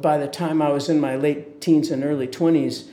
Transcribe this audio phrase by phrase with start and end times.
[0.00, 2.88] By the time I was in my late teens and early 20s,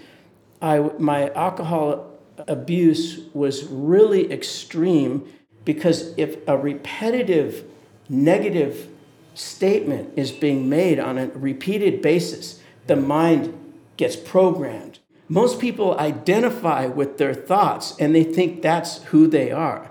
[0.61, 2.11] I, my alcohol
[2.47, 5.27] abuse was really extreme
[5.63, 7.65] because if a repetitive
[8.09, 8.89] negative
[9.33, 13.53] statement is being made on a repeated basis, the mind
[13.97, 14.99] gets programmed.
[15.27, 19.89] Most people identify with their thoughts and they think that's who they are.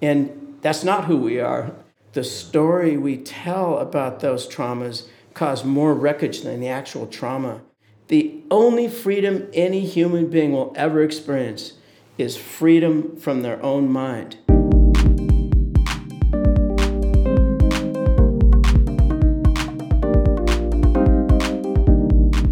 [0.00, 1.72] And that's not who we are.
[2.12, 7.62] The story we tell about those traumas cause more wreckage than the actual trauma.
[8.08, 11.74] The only freedom any human being will ever experience
[12.18, 14.36] is freedom from their own mind.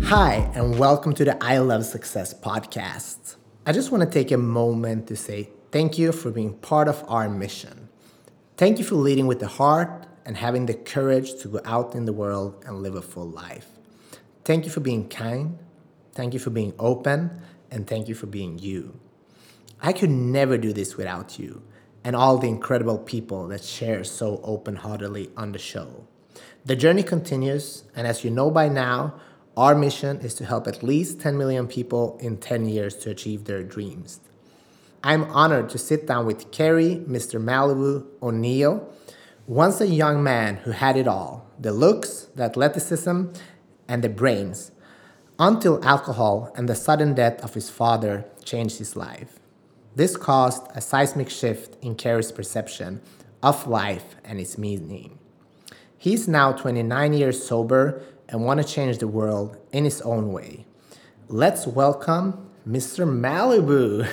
[0.05, 3.37] Hi, and welcome to the I Love Success podcast.
[3.67, 7.05] I just want to take a moment to say thank you for being part of
[7.07, 7.89] our mission.
[8.57, 12.05] Thank you for leading with the heart and having the courage to go out in
[12.05, 13.67] the world and live a full life.
[14.45, 15.59] Thank you for being kind.
[16.13, 17.41] Thank you for being open.
[17.69, 19.01] And thank you for being you.
[19.83, 21.65] I could never do this without you
[22.05, 26.07] and all the incredible people that share so open heartedly on the show.
[26.65, 29.15] The journey continues, and as you know by now,
[29.57, 33.47] our mission is to help at least 10 million people in 10 years to achieve
[33.47, 34.21] their dreams.
[35.03, 37.43] I'm honored to sit down with Cary, Mr.
[37.43, 38.95] Malibu O'Neal,
[39.51, 43.25] once a young man who had it all the looks, the athleticism,
[43.89, 44.71] and the brains,
[45.41, 49.41] until alcohol and the sudden death of his father changed his life.
[49.97, 53.01] This caused a seismic shift in Cary's perception
[53.43, 55.19] of life and its meaning.
[55.99, 60.65] He's now 29 years sober and want to change the world in his own way.
[61.27, 63.05] Let's welcome Mr.
[63.05, 64.07] Malibu.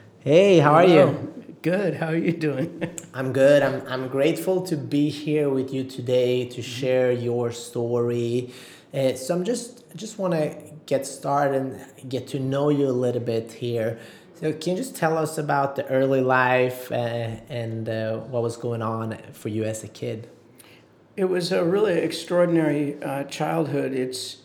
[0.20, 1.37] hey, how are you?
[1.62, 1.94] Good.
[1.94, 2.88] How are you doing?
[3.14, 3.64] I'm good.
[3.64, 8.52] I'm, I'm grateful to be here with you today to share your story.
[8.94, 12.92] Uh, so I'm just just want to get started and get to know you a
[12.92, 13.98] little bit here.
[14.36, 18.56] So can you just tell us about the early life uh, and uh, what was
[18.56, 20.28] going on for you as a kid?
[21.16, 23.94] It was a really extraordinary uh, childhood.
[23.94, 24.36] It's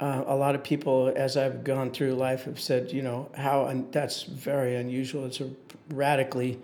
[0.00, 3.64] uh, a lot of people, as I've gone through life, have said, you know, how
[3.64, 5.24] un- that's very unusual.
[5.24, 5.48] It's a
[5.90, 6.58] radically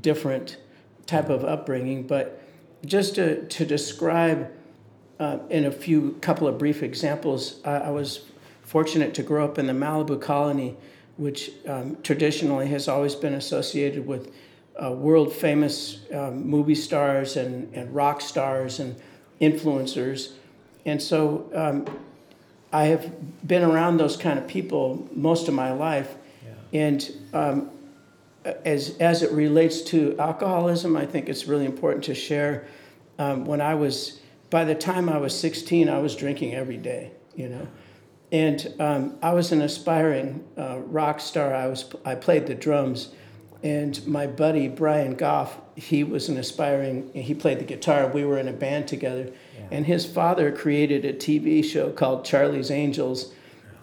[0.00, 0.56] different
[1.06, 2.06] type of upbringing.
[2.06, 2.42] But
[2.84, 4.50] just to, to describe
[5.18, 8.26] uh, in a few couple of brief examples, I, I, was
[8.62, 10.76] fortunate to grow up in the Malibu colony,
[11.16, 14.34] which um, traditionally has always been associated with
[14.82, 18.94] uh, world famous um, movie stars and, and rock stars and
[19.40, 20.32] influencers.
[20.84, 21.86] And so um,
[22.72, 26.14] I have been around those kind of people most of my life.
[26.44, 26.80] Yeah.
[26.80, 27.70] And um,
[28.64, 32.66] as, as it relates to alcoholism, I think it's really important to share.
[33.18, 34.20] Um, when I was,
[34.50, 37.68] by the time I was 16, I was drinking every day, you know.
[38.32, 41.54] And um, I was an aspiring uh, rock star.
[41.54, 43.10] I, was, I played the drums
[43.62, 47.12] and my buddy Brian Goff, he was an aspiring.
[47.12, 48.06] He played the guitar.
[48.06, 49.66] We were in a band together, yeah.
[49.70, 53.32] and his father created a TV show called Charlie's Angels,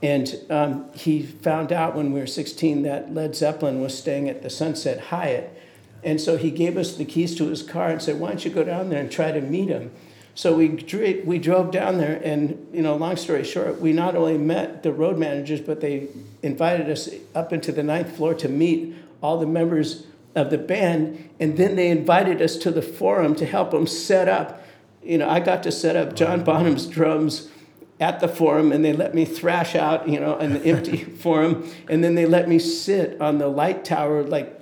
[0.04, 4.44] and um, he found out when we were 16 that Led Zeppelin was staying at
[4.44, 5.58] the Sunset Hyatt,
[6.04, 8.52] and so he gave us the keys to his car and said, "Why don't you
[8.52, 9.92] go down there and try to meet him?"
[10.36, 14.38] So we we drove down there, and you know, long story short, we not only
[14.38, 16.10] met the road managers, but they
[16.42, 21.30] invited us up into the ninth floor to meet all the members of the band,
[21.40, 24.62] and then they invited us to the forum to help them set up.
[25.02, 27.50] You know, I got to set up John Bonham's drums
[28.00, 31.70] at the forum, and they let me thrash out, you know, in an empty forum,
[31.90, 34.60] and then they let me sit on the light tower, like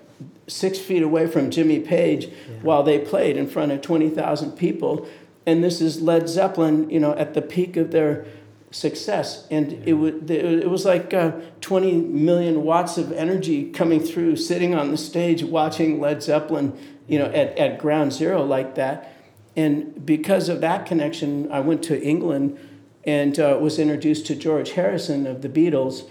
[0.48, 2.34] six feet away from Jimmy Page, yeah.
[2.62, 5.08] while they played in front of twenty thousand people.
[5.46, 8.26] And this is Led Zeppelin, you know, at the peak of their
[8.72, 9.48] success.
[9.52, 14.74] And it, was, it was like uh, 20 million watts of energy coming through, sitting
[14.74, 16.78] on the stage watching Led Zeppelin,
[17.08, 19.14] you know, at, at ground zero like that.
[19.56, 22.58] And because of that connection, I went to England
[23.06, 26.08] and uh, was introduced to George Harrison of the Beatles.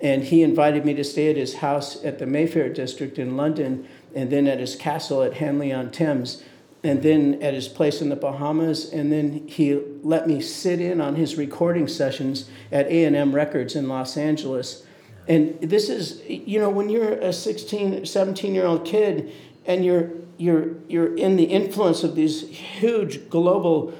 [0.00, 3.86] And he invited me to stay at his house at the Mayfair district in London
[4.14, 6.42] and then at his castle at Henley on Thames
[6.84, 11.00] and then at his place in the Bahamas, and then he let me sit in
[11.00, 14.84] on his recording sessions at A&M Records in Los Angeles.
[15.28, 19.32] And this is, you know, when you're a 16, 17 year old kid
[19.64, 23.94] and you're, you're, you're in the influence of these huge global,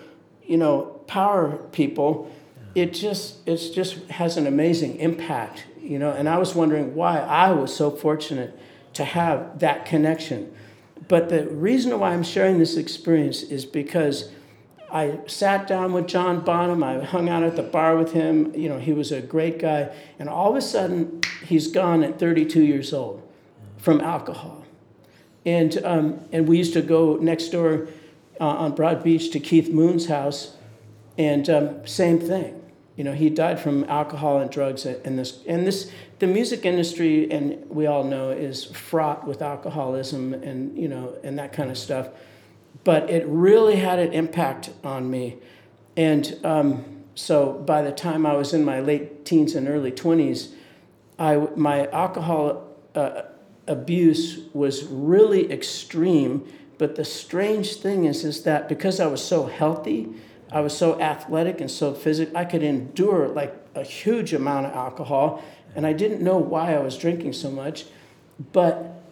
[0.44, 2.32] you know, power people,
[2.74, 6.10] it just, it just has an amazing impact, you know.
[6.10, 8.58] And I was wondering why I was so fortunate
[8.94, 10.54] to have that connection
[11.08, 14.30] but the reason why I'm sharing this experience is because
[14.90, 16.82] I sat down with John Bonham.
[16.82, 18.54] I hung out at the bar with him.
[18.54, 19.94] You know, he was a great guy.
[20.18, 23.22] And all of a sudden, he's gone at 32 years old
[23.78, 24.64] from alcohol.
[25.44, 27.88] And, um, and we used to go next door
[28.40, 30.56] uh, on Broad Beach to Keith Moon's house,
[31.18, 32.61] and um, same thing.
[32.96, 37.30] You know, he died from alcohol and drugs, and this, and this, the music industry,
[37.30, 41.78] and we all know, is fraught with alcoholism and you know, and that kind of
[41.78, 42.08] stuff.
[42.84, 45.36] But it really had an impact on me,
[45.96, 46.84] and um,
[47.14, 50.54] so by the time I was in my late teens and early twenties,
[51.18, 53.22] I my alcohol uh,
[53.66, 56.46] abuse was really extreme.
[56.78, 60.08] But the strange thing is, is that because I was so healthy,
[60.52, 64.72] I was so athletic and so physical, I could endure like a huge amount of
[64.74, 65.42] alcohol,
[65.74, 67.86] and I didn't know why I was drinking so much.
[68.52, 69.02] But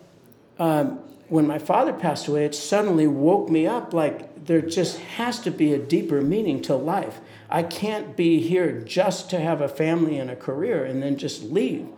[0.58, 5.40] um, when my father passed away, it suddenly woke me up like there just has
[5.40, 7.20] to be a deeper meaning to life.
[7.48, 11.42] I can't be here just to have a family and a career and then just
[11.42, 11.88] leave.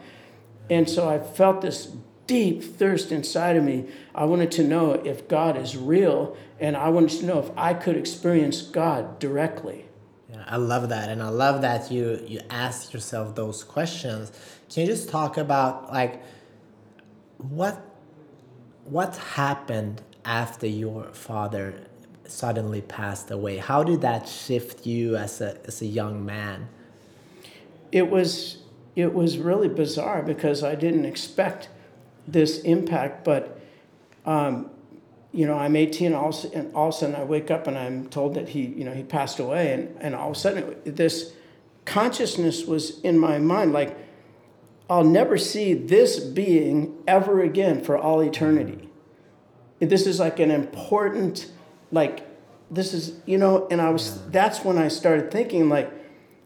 [0.70, 1.94] And so I felt this
[2.32, 3.84] deep thirst inside of me.
[4.14, 7.74] I wanted to know if God is real, and I wanted to know if I
[7.74, 9.84] could experience God directly.
[10.30, 14.32] Yeah, I love that, and I love that you you ask yourself those questions.
[14.70, 16.22] Can you just talk about like
[17.36, 17.84] what
[18.84, 21.66] what happened after your father
[22.26, 23.58] suddenly passed away?
[23.58, 26.68] How did that shift you as a as a young man?
[28.00, 28.62] It was
[28.96, 31.68] it was really bizarre because I didn't expect
[32.26, 33.60] this impact, but
[34.24, 34.70] um,
[35.32, 38.08] you know, I'm 18, all, and all of a sudden I wake up and I'm
[38.08, 41.32] told that he, you know, he passed away, and, and all of a sudden this
[41.84, 43.96] consciousness was in my mind, like,
[44.90, 48.90] I'll never see this being ever again for all eternity.
[49.80, 51.50] This is like an important,
[51.90, 52.28] like,
[52.70, 55.90] this is, you know, and I was, that's when I started thinking, like,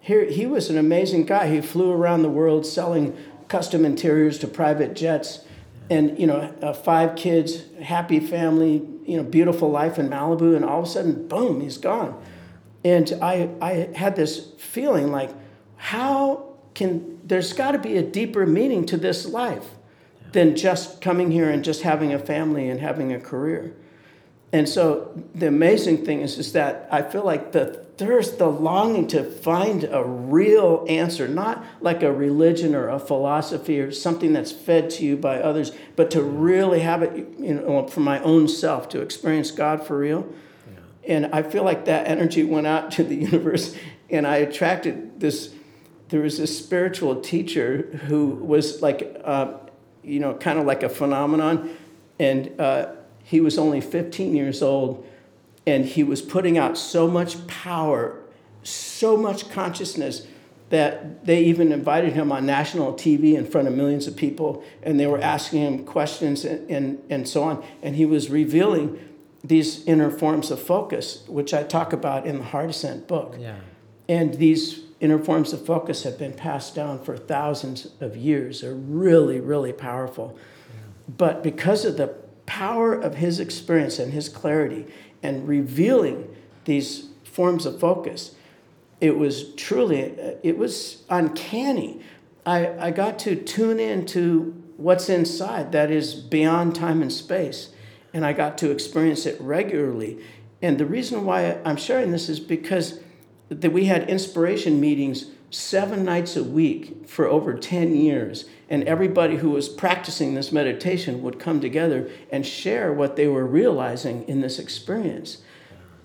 [0.01, 1.49] here, he was an amazing guy.
[1.49, 3.17] He flew around the world selling
[3.49, 5.41] custom interiors to private jets
[5.89, 10.65] and you know uh, five kids happy family you know beautiful life in malibu and
[10.65, 12.21] all of a sudden boom he's gone.
[12.85, 15.31] And i i had this feeling like
[15.77, 19.71] how can there's got to be a deeper meaning to this life
[20.33, 23.75] than just coming here and just having a family and having a career.
[24.53, 29.07] And so the amazing thing is, is that I feel like the thirst, the longing
[29.09, 34.53] to find a real answer, not like a religion or a philosophy or something that's
[34.53, 38.49] fed to you by others, but to really have it you know, for my own
[38.49, 40.29] self, to experience God for real.
[40.71, 41.15] Yeah.
[41.15, 43.77] And I feel like that energy went out to the universe,
[44.11, 45.55] and I attracted this.
[46.09, 49.55] There was this spiritual teacher who was like, uh,
[50.05, 51.77] you know, kind of like a phenomenon,
[52.19, 52.93] and uh,
[53.25, 55.05] he was only 15 years old,
[55.67, 58.23] and he was putting out so much power,
[58.63, 60.27] so much consciousness
[60.71, 64.99] that they even invited him on national TV in front of millions of people, and
[64.99, 67.65] they were asking him questions and, and, and so on.
[67.83, 68.99] And he was revealing
[69.45, 73.37] these inner forms of focus, which I talk about in the Heart Ascent book.
[73.39, 73.57] Yeah.
[74.09, 78.63] And these inner forms of focus have been passed down for thousands of years.
[78.63, 80.37] They're really, really powerful.
[80.37, 80.81] Yeah.
[81.17, 82.15] But because of the
[82.47, 84.87] power of his experience and his clarity
[85.23, 86.35] and revealing
[86.65, 88.35] these forms of focus,
[89.01, 92.01] it was truly, uh, it was uncanny.
[92.45, 97.71] I, I got to tune into what's inside that is beyond time and space,
[98.13, 100.19] and I got to experience it regularly.
[100.63, 103.01] And the reason why I'm sharing this is because
[103.49, 108.47] that we had inspiration meetings seven nights a week for over 10 years.
[108.69, 113.47] And everybody who was practicing this meditation would come together and share what they were
[113.47, 115.39] realizing in this experience.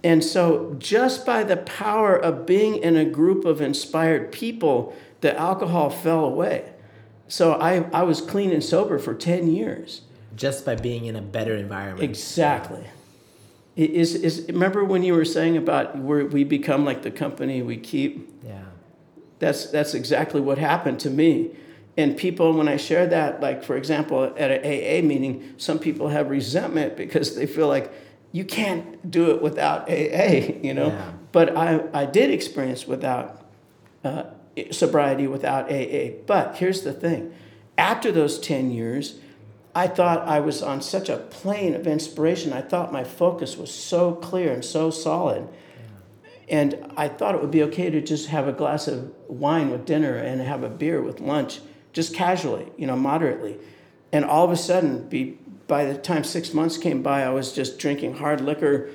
[0.04, 5.38] And so, just by the power of being in a group of inspired people, the
[5.38, 6.74] alcohol fell away.
[7.28, 10.02] So, I, I was clean and sober for 10 years.
[10.36, 12.04] Just by being in a better environment.
[12.04, 12.86] Exactly.
[13.76, 17.78] Is, is, remember when you were saying about where we become like the company we
[17.78, 18.30] keep?
[18.44, 18.64] Yeah.
[19.42, 21.50] That's, that's exactly what happened to me.
[21.98, 26.10] And people, when I share that, like for example, at an AA meeting, some people
[26.10, 27.92] have resentment because they feel like
[28.32, 30.90] you can't do it without AA, you know?
[30.90, 31.12] Yeah.
[31.32, 33.44] But I, I did experience without
[34.04, 34.26] uh,
[34.70, 36.12] sobriety without AA.
[36.28, 37.34] But here's the thing
[37.80, 39.18] after those 10 years,
[39.74, 42.54] I thought I was on such a plane of inspiration.
[42.54, 45.48] I thought my focus was so clear and so solid
[46.52, 49.86] and I thought it would be okay to just have a glass of wine with
[49.86, 51.62] dinner and have a beer with lunch,
[51.94, 53.58] just casually, you know, moderately.
[54.12, 57.54] And all of a sudden, be, by the time six months came by, I was
[57.54, 58.90] just drinking hard liquor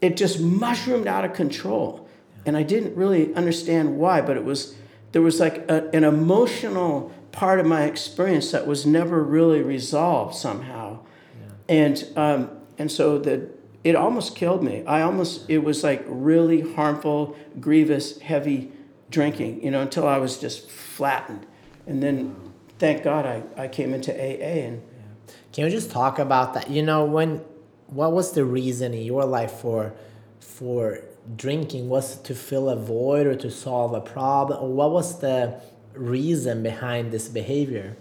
[0.00, 2.08] it just mushroomed out of control.
[2.46, 4.74] And I didn't really understand why, but it was
[5.12, 10.34] there was like a, an emotional part of my experience that was never really resolved
[10.34, 11.00] somehow.
[11.38, 11.46] Yeah.
[11.68, 13.50] And um, and so the
[13.82, 14.84] it almost killed me.
[14.86, 18.72] I almost it was like really harmful, grievous, heavy
[19.10, 21.46] drinking, you know, until I was just flattened.
[21.86, 22.36] And then
[22.78, 25.34] thank God I, I came into AA and yeah.
[25.52, 26.70] Can you just talk about that?
[26.70, 27.42] You know, when
[27.86, 29.92] what was the reason in your life for
[30.38, 31.00] for
[31.36, 35.20] drinking was it to fill a void or to solve a problem or what was
[35.20, 35.60] the
[35.94, 37.96] reason behind this behavior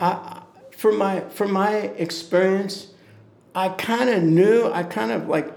[0.00, 0.40] uh,
[0.76, 2.87] from my from my experience
[3.54, 5.52] i kind of knew i kind of like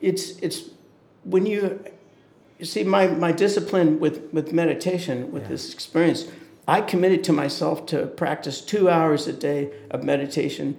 [0.00, 0.70] it's it's
[1.24, 1.82] when you
[2.58, 5.48] you see my my discipline with with meditation with yeah.
[5.48, 6.26] this experience
[6.66, 10.78] i committed to myself to practice two hours a day of meditation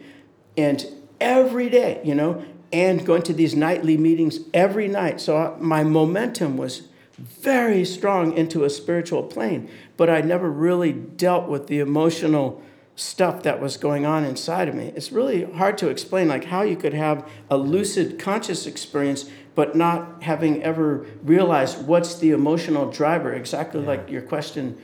[0.58, 0.86] and
[1.20, 5.20] every day you know and going to these nightly meetings every night.
[5.20, 6.84] So uh, my momentum was
[7.18, 12.62] very strong into a spiritual plane, but I never really dealt with the emotional
[13.00, 14.92] stuff that was going on inside of me.
[14.94, 19.74] It's really hard to explain like how you could have a lucid conscious experience but
[19.74, 23.88] not having ever realized what's the emotional driver exactly yeah.
[23.88, 24.78] like your question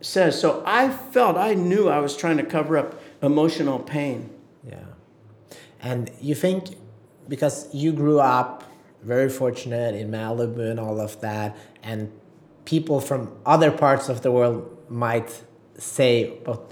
[0.00, 0.40] says.
[0.40, 4.30] So I felt I knew I was trying to cover up emotional pain.
[4.66, 4.76] Yeah.
[5.82, 6.76] And you think
[7.28, 8.64] because you grew up
[9.02, 12.10] very fortunate in Malibu and all of that, and
[12.64, 15.42] people from other parts of the world might
[15.78, 16.70] say, "But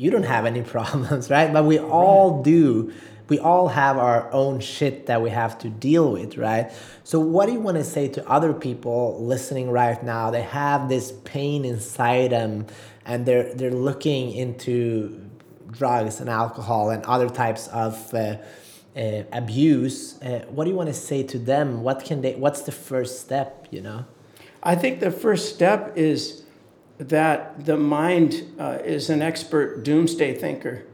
[0.00, 2.92] you don't have any problems, right?" But we all do.
[3.28, 6.72] We all have our own shit that we have to deal with, right?
[7.04, 10.30] So, what do you want to say to other people listening right now?
[10.30, 12.66] They have this pain inside them,
[13.04, 15.30] and they're they're looking into
[15.70, 18.36] drugs and alcohol and other types of uh,
[18.96, 22.62] uh, abuse uh, what do you want to say to them what can they what's
[22.62, 24.04] the first step you know
[24.64, 26.39] i think the first step is
[27.00, 30.84] that the mind uh, is an expert doomsday thinker.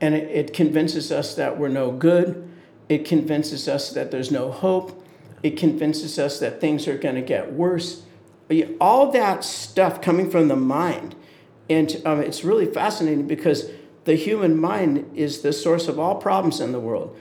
[0.00, 2.50] And it, it, convinces us that we're no good.
[2.88, 5.06] It convinces us that there's no hope.
[5.42, 8.02] It convinces us that things are going to get worse.
[8.80, 11.14] All that stuff coming from the mind
[11.72, 13.70] and um, it's really fascinating because
[14.04, 17.16] the human mind is the source of all problems in the world.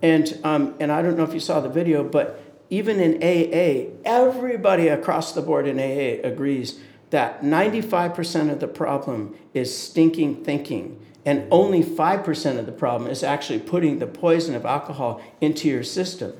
[0.00, 3.90] And, um, and I don't know if you saw the video, but even in AA,
[4.04, 6.80] everybody across the board in AA agrees
[7.10, 13.22] that 95% of the problem is stinking thinking, and only 5% of the problem is
[13.22, 16.32] actually putting the poison of alcohol into your system.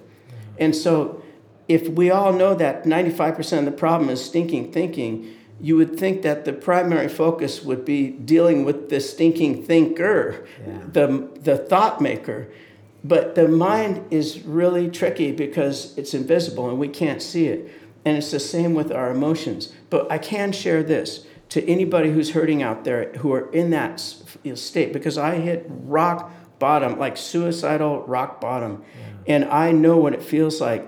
[0.58, 1.22] And so,
[1.68, 6.22] if we all know that 95% of the problem is stinking thinking, you would think
[6.22, 10.78] that the primary focus would be dealing with the stinking thinker, yeah.
[10.92, 12.50] the, the thought maker.
[13.04, 17.70] But the mind is really tricky because it's invisible and we can't see it.
[18.04, 19.72] And it's the same with our emotions.
[19.90, 24.00] But I can share this to anybody who's hurting out there who are in that
[24.00, 28.84] state because I hit rock bottom, like suicidal rock bottom.
[29.26, 29.34] Yeah.
[29.34, 30.86] And I know what it feels like.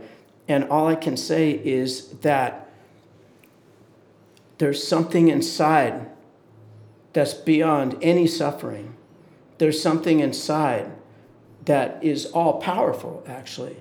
[0.49, 2.71] And all I can say is that
[4.59, 6.09] there's something inside
[7.13, 8.95] that's beyond any suffering.
[9.59, 10.93] There's something inside
[11.65, 13.77] that is all powerful, actually.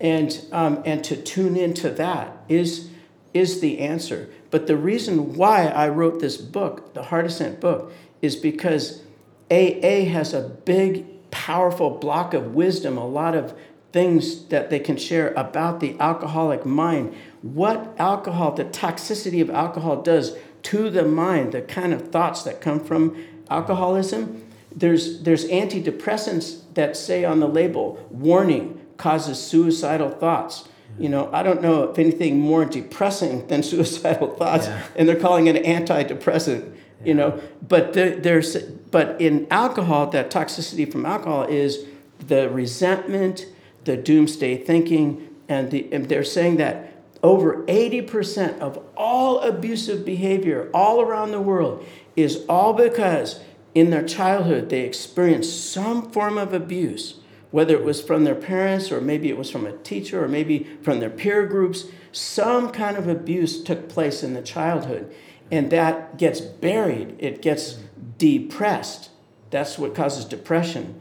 [0.00, 2.90] And, um, and to tune into that is,
[3.32, 4.28] is the answer.
[4.50, 9.02] But the reason why I wrote this book, the Heart Ascent book, is because
[9.50, 13.56] AA has a big, powerful block of wisdom, a lot of
[13.92, 20.02] things that they can share about the alcoholic mind, what alcohol, the toxicity of alcohol
[20.02, 23.16] does to the mind, the kind of thoughts that come from
[23.48, 24.44] alcoholism.
[24.74, 30.68] There's, there's antidepressants that say on the label, warning causes suicidal thoughts.
[30.98, 34.82] You know, I don't know if anything more depressing than suicidal thoughts, yeah.
[34.96, 36.64] and they're calling it an antidepressant.
[37.00, 37.06] Yeah.
[37.06, 38.56] You know, but there's
[38.90, 41.84] but in alcohol, that toxicity from alcohol is
[42.26, 43.46] the resentment,
[43.84, 50.70] the doomsday thinking, and, the, and they're saying that over 80% of all abusive behavior
[50.72, 51.84] all around the world
[52.14, 53.40] is all because
[53.74, 58.90] in their childhood they experienced some form of abuse, whether it was from their parents
[58.90, 62.96] or maybe it was from a teacher or maybe from their peer groups, some kind
[62.96, 65.14] of abuse took place in the childhood.
[65.50, 67.78] And that gets buried, it gets
[68.18, 69.10] depressed.
[69.50, 71.00] That's what causes depression.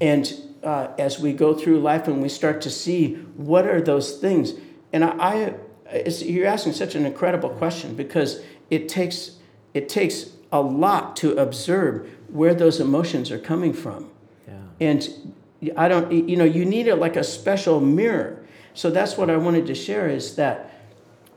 [0.00, 4.18] And uh, as we go through life and we start to see what are those
[4.18, 4.54] things,
[4.92, 5.54] and I,
[5.90, 9.36] I you're asking such an incredible question because it takes
[9.74, 14.10] it takes a lot to observe where those emotions are coming from.
[14.46, 14.54] Yeah.
[14.80, 15.34] And
[15.76, 18.44] I don't, you know, you need it like a special mirror.
[18.74, 20.70] So that's what I wanted to share is that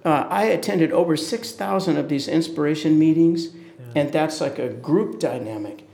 [0.04, 4.02] uh, I attended over 6,000 of these inspiration meetings, yeah.
[4.02, 5.88] and that's like a group dynamic.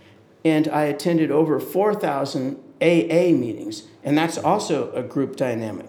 [0.46, 5.88] And I attended over 4,000 AA meetings, and that's also a group dynamic.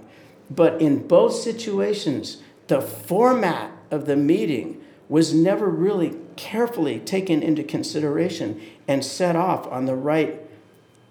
[0.50, 7.62] But in both situations, the format of the meeting was never really carefully taken into
[7.62, 10.40] consideration and set off on the right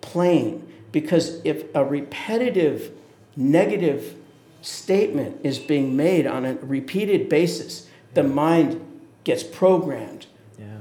[0.01, 0.71] plane.
[0.91, 2.91] Because if a repetitive
[3.35, 4.15] negative
[4.61, 8.81] statement is being made on a repeated basis, the mind
[9.23, 10.25] gets programmed.
[10.57, 10.79] Yeah,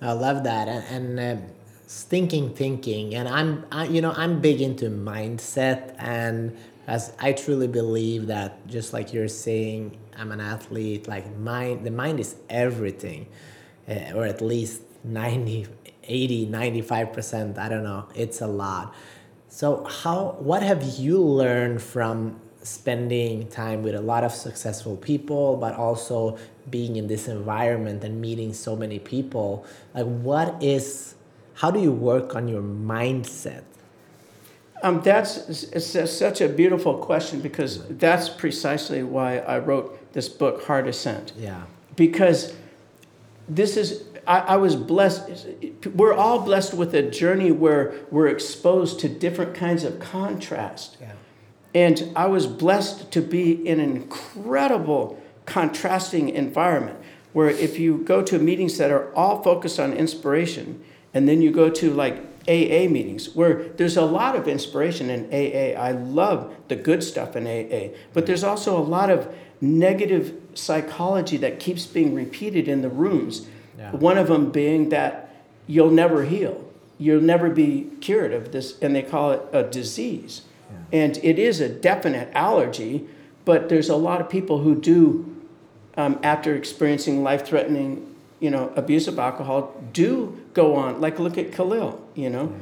[0.00, 1.42] I love that, and, and uh,
[1.86, 6.56] thinking, thinking, and I'm, I, you know, I'm big into mindset, and
[6.86, 11.08] as I truly believe that, just like you're saying, I'm an athlete.
[11.08, 13.26] Like mind, the mind is everything,
[13.88, 15.66] uh, or at least 90,
[16.06, 17.58] 80, 95 percent.
[17.58, 18.08] I don't know.
[18.14, 18.94] It's a lot.
[19.48, 20.36] So how?
[20.38, 26.38] What have you learned from spending time with a lot of successful people, but also
[26.70, 29.64] being in this environment and meeting so many people?
[29.94, 31.14] Like, what is?
[31.54, 33.62] How do you work on your mindset?
[34.82, 40.64] Um, that's it's such a beautiful question because that's precisely why I wrote this book,
[40.64, 41.32] Heart Ascent.
[41.38, 41.62] Yeah.
[41.96, 42.54] Because
[43.48, 45.46] this is, I, I was blessed.
[45.94, 50.96] We're all blessed with a journey where we're exposed to different kinds of contrast.
[51.00, 51.12] Yeah.
[51.74, 56.98] And I was blessed to be in an incredible contrasting environment
[57.32, 60.82] where if you go to meetings that are all focused on inspiration,
[61.12, 65.24] and then you go to like AA meetings where there's a lot of inspiration in
[65.32, 65.78] AA.
[65.80, 71.36] I love the good stuff in AA, but there's also a lot of negative psychology
[71.38, 73.46] that keeps being repeated in the rooms.
[73.78, 73.92] Yeah.
[73.92, 75.34] One of them being that
[75.66, 76.64] you'll never heal,
[76.98, 80.42] you'll never be cured of this, and they call it a disease.
[80.70, 81.00] Yeah.
[81.04, 83.06] And it is a definite allergy,
[83.44, 85.34] but there's a lot of people who do,
[85.96, 91.00] um, after experiencing life threatening you know, abuse of alcohol do go on.
[91.00, 92.52] Like look at Khalil, you know,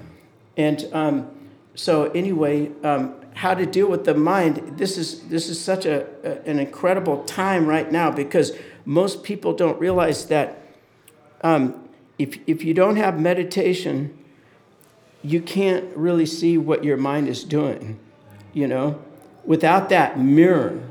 [0.57, 1.31] and um,
[1.75, 4.79] so anyway, um, how to deal with the mind?
[4.79, 8.53] This is this is such a, a, an incredible time right now because
[8.85, 10.63] most people don't realize that
[11.43, 11.89] um,
[12.19, 14.17] if if you don't have meditation,
[15.23, 17.99] you can't really see what your mind is doing.
[18.53, 19.03] You know,
[19.45, 20.83] without that mirror,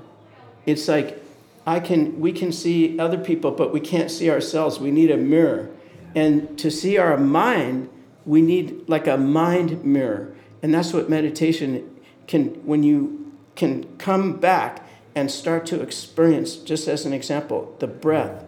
[0.65, 1.21] it's like
[1.65, 4.80] I can, we can see other people, but we can't see ourselves.
[4.80, 5.69] We need a mirror.
[6.15, 7.89] And to see our mind,
[8.26, 10.34] we need like a mind mirror.
[10.62, 11.90] And that's what meditation
[12.28, 17.88] can, when you can come back and start to experience, just as an example, the
[17.88, 18.46] breath.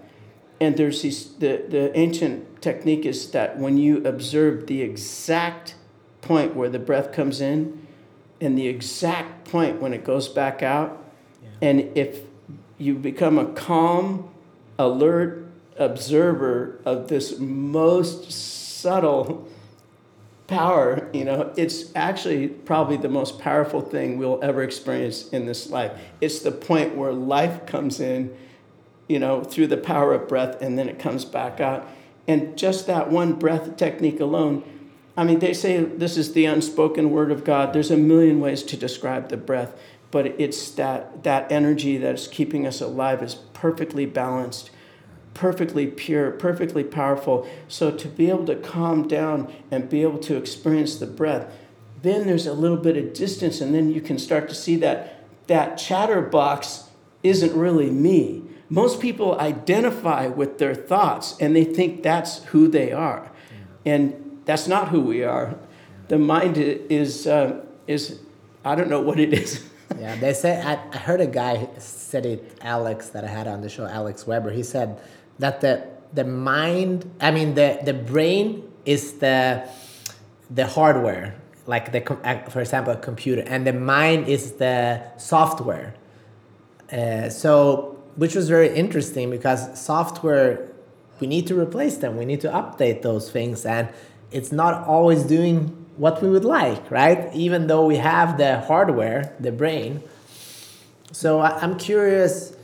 [0.62, 5.76] And there's these, the, the ancient technique is that when you observe the exact
[6.22, 7.86] point where the breath comes in
[8.40, 11.04] and the exact point when it goes back out,
[11.42, 11.50] yeah.
[11.62, 12.22] and if
[12.78, 14.30] you become a calm,
[14.80, 15.46] alert
[15.78, 19.48] observer of this most subtle
[20.48, 21.10] power.
[21.14, 25.92] You know, it's actually probably the most powerful thing we'll ever experience in this life.
[26.22, 28.36] It's the point where life comes in,
[29.08, 31.88] you know, through the power of breath and then it comes back out.
[32.28, 34.64] And just that one breath technique alone,
[35.16, 37.74] I mean, they say this is the unspoken word of God.
[37.74, 39.76] There's a million ways to describe the breath
[40.14, 44.70] but it's that that energy that's keeping us alive is perfectly balanced
[45.34, 47.48] perfectly pure perfectly powerful.
[47.68, 51.52] So to be able to calm down and be able to experience the breath
[52.04, 55.26] then there's a little bit of distance and then you can start to see that
[55.48, 56.90] that chatterbox
[57.24, 58.44] isn't really me.
[58.70, 63.32] Most people identify with their thoughts and they think that's who they are.
[63.86, 65.58] And that's not who we are.
[66.10, 68.20] The mind is uh, is
[68.66, 69.64] i don't know what it is.
[70.00, 73.62] Yeah, they say I, I heard a guy said it, Alex, that I had on
[73.62, 74.50] the show, Alex Weber.
[74.50, 75.00] He said
[75.40, 79.68] that the the mind, I mean the the brain is the
[80.50, 82.02] the hardware, like the
[82.50, 85.96] for example a computer, and the mind is the software.
[86.92, 90.70] Uh, so, which was very interesting because software,
[91.20, 92.18] we need to replace them.
[92.18, 93.90] We need to update those things, and
[94.32, 97.34] it's not always doing what we would like, right?
[97.34, 100.04] Even though we have the hardware, the brain.
[101.12, 102.56] So I'm curious.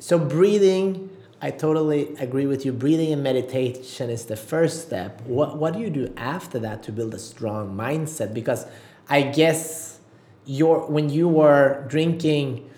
[0.00, 1.07] So breathing,
[1.40, 2.72] I totally agree with you.
[2.72, 5.20] Breathing and meditation is the first step.
[5.22, 8.34] What what do you do after that to build a strong mindset?
[8.34, 8.66] Because
[9.08, 10.00] I guess
[10.46, 12.68] your when you were drinking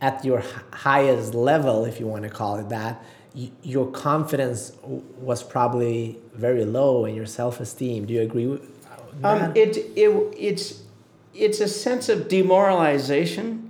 [0.00, 3.02] at your highest level, if you want to call it that,
[3.62, 8.06] your confidence was probably very low and your self-esteem.
[8.06, 8.62] Do you agree with,
[9.22, 10.82] um, it, it, it's,
[11.34, 13.69] it's a sense of demoralization.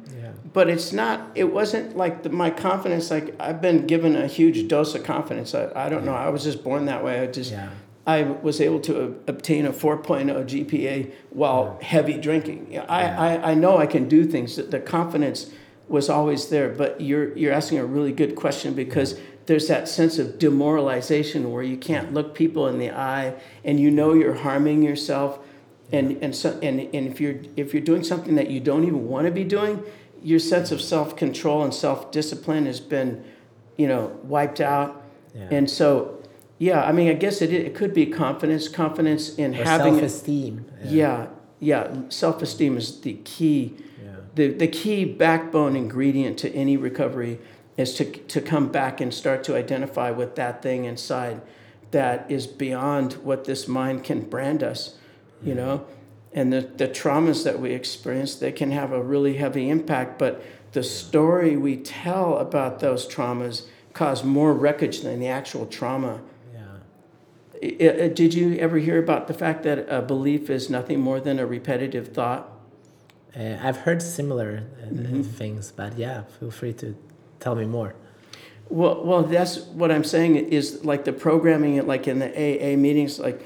[0.52, 1.30] But it's not.
[1.34, 3.10] It wasn't like the, my confidence.
[3.10, 5.54] Like I've been given a huge dose of confidence.
[5.54, 6.14] I, I don't know.
[6.14, 7.20] I was just born that way.
[7.20, 7.70] I just Yeah.
[8.06, 12.68] I was able to obtain a 4.0 GPA while heavy drinking.
[12.70, 13.04] Yeah, I,
[13.36, 14.56] I, I know I can do things.
[14.56, 15.50] The- The confidence
[15.86, 20.18] was always there, but you're, you're asking a really good question because there's that sense
[20.18, 23.34] of demoralization where you can't look people in the eye
[23.64, 25.38] and you know you're harming yourself.
[25.92, 29.08] And, and, so, and, and if, you're, if you're doing something that you don't even
[29.08, 29.82] want to be doing,
[30.22, 33.24] your sense of self-control and self-discipline has been,
[33.76, 35.02] you know, wiped out.
[35.34, 35.48] Yeah.
[35.50, 36.22] And so,
[36.58, 39.94] yeah, I mean, I guess it, it could be confidence, confidence in Or having.
[39.94, 40.64] self-esteem.
[40.84, 41.28] yeah,
[41.58, 43.74] yeah, self-esteem is the key.
[44.02, 44.10] Yeah.
[44.34, 47.38] The the key backbone ingredient to any recovery
[47.76, 51.40] is to to come back and start to identify with that thing inside
[51.90, 54.96] that is beyond what this mind can brand us,
[55.42, 55.84] you know.
[56.32, 60.42] And the, the traumas that we experience, they can have a really heavy impact, but
[60.72, 66.20] the story we tell about those traumas cause more wreckage than the actual trauma.
[66.54, 66.60] Yeah.
[68.00, 71.18] I- I- Did you ever hear about the fact that a belief is nothing more
[71.18, 72.48] than a repetitive thought?
[73.36, 75.22] Uh, I've heard similar uh, Mm-hmm.
[75.22, 76.96] things, but yeah, feel free to
[77.40, 77.94] tell me more.
[78.68, 83.18] Well, well, that's what I'm saying is like the programming, like in the AA meetings,
[83.18, 83.40] like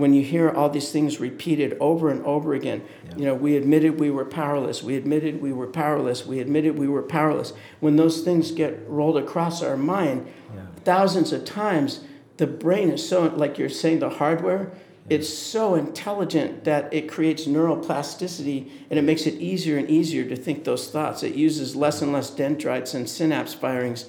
[0.00, 2.82] when you hear all these things repeated over and over again,
[3.16, 6.88] you know, we admitted we were powerless, we admitted we were powerless, we admitted we
[6.88, 7.52] were powerless.
[7.80, 10.62] When those things get rolled across our mind Yeah.
[10.84, 12.00] thousands of times,
[12.36, 14.70] the brain is so, like you're saying, the hardware,
[15.10, 20.36] it's so intelligent that it creates neuroplasticity and it makes it easier and easier to
[20.36, 21.22] think those thoughts.
[21.22, 24.04] It uses less and less dendrites and synapse firings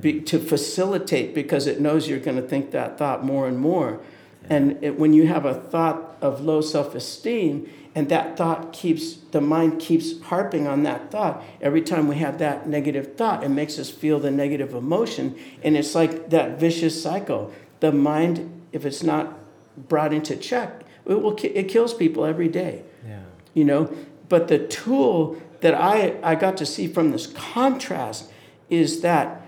[0.00, 4.00] be, to facilitate because it knows you're going to think that thought more and more.
[4.48, 9.14] And it, when you have a thought of low self esteem, and that thought keeps,
[9.32, 11.42] the mind keeps harping on that thought.
[11.60, 15.36] Every time we have that negative thought, it makes us feel the negative emotion.
[15.62, 17.52] And it's like that vicious cycle.
[17.80, 19.36] The mind, if it's not
[19.88, 23.20] brought into check, it, will, it kills people every day Yeah.
[23.54, 23.92] you know
[24.28, 28.30] but the tool that i i got to see from this contrast
[28.68, 29.39] is that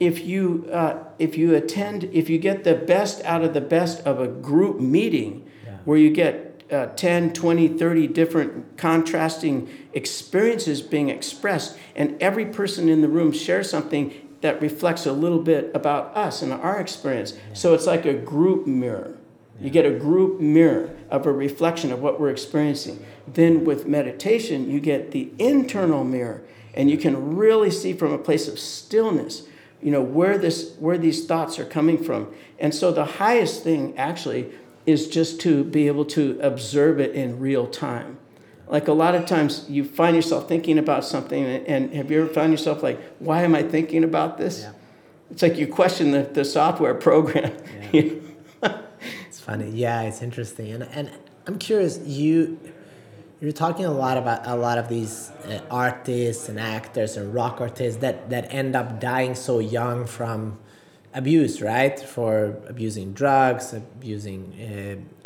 [0.00, 4.00] if you uh, if you attend if you get the best out of the best
[4.06, 5.76] of a group meeting Yeah.
[5.84, 12.88] where you get uh, 10 20 30 different contrasting experiences being expressed and every person
[12.88, 17.34] in the room shares something that reflects a little bit about us and our experience
[17.54, 19.16] so it's like a group mirror
[19.60, 23.04] you get a group mirror of a reflection of what we're experiencing.
[23.26, 26.42] Then with meditation, you get the internal mirror
[26.74, 29.44] and you can really see from a place of stillness,
[29.86, 32.34] you know, where this where these thoughts are coming from.
[32.58, 34.50] And so the highest thing actually
[34.84, 38.18] is just to be able to observe it in real time.
[38.66, 42.22] Like a lot of times you find yourself thinking about something and, and have you
[42.22, 44.62] ever found yourself like, why am I thinking about this?
[44.62, 44.72] Yeah.
[45.30, 47.56] It's like you question the, the software program.
[47.92, 49.70] It's funny.
[49.70, 50.72] Yeah, it's interesting.
[50.72, 51.12] And and
[51.46, 52.58] I'm curious, you
[53.40, 57.60] you're talking a lot about a lot of these uh, artists and actors and rock
[57.60, 60.58] artists that that end up dying so young from
[61.14, 61.98] abuse, right?
[61.98, 64.52] For abusing drugs, abusing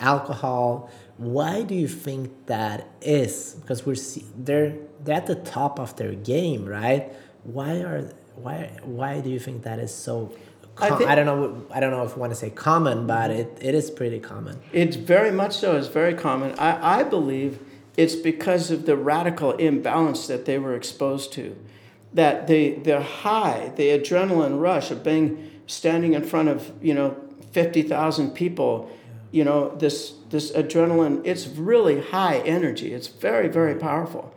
[0.00, 0.90] uh, alcohol.
[1.18, 3.56] Why do you think that is?
[3.60, 7.12] Because we're see- they're they're at the top of their game, right?
[7.44, 10.32] Why are why why do you think that is so?
[10.78, 11.66] I think- I don't know.
[11.70, 14.58] I don't know if you want to say common, but it, it is pretty common.
[14.72, 15.76] It's very much so.
[15.76, 16.58] It's very common.
[16.58, 17.58] I, I believe
[18.00, 21.54] it's because of the radical imbalance that they were exposed to.
[22.14, 27.14] That the, the high, the adrenaline rush of being standing in front of, you know,
[27.52, 28.90] 50,000 people,
[29.32, 32.94] you know, this, this adrenaline, it's really high energy.
[32.94, 34.34] It's very, very powerful.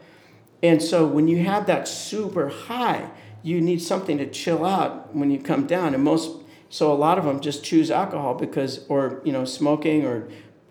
[0.61, 3.11] And so when you have that super high,
[3.43, 5.93] you need something to chill out when you come down.
[5.93, 6.35] And most,
[6.67, 10.27] so a lot of them just choose alcohol because, or, you know, smoking or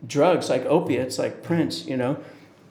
[0.07, 2.23] drugs like opiates, like Prince, you know,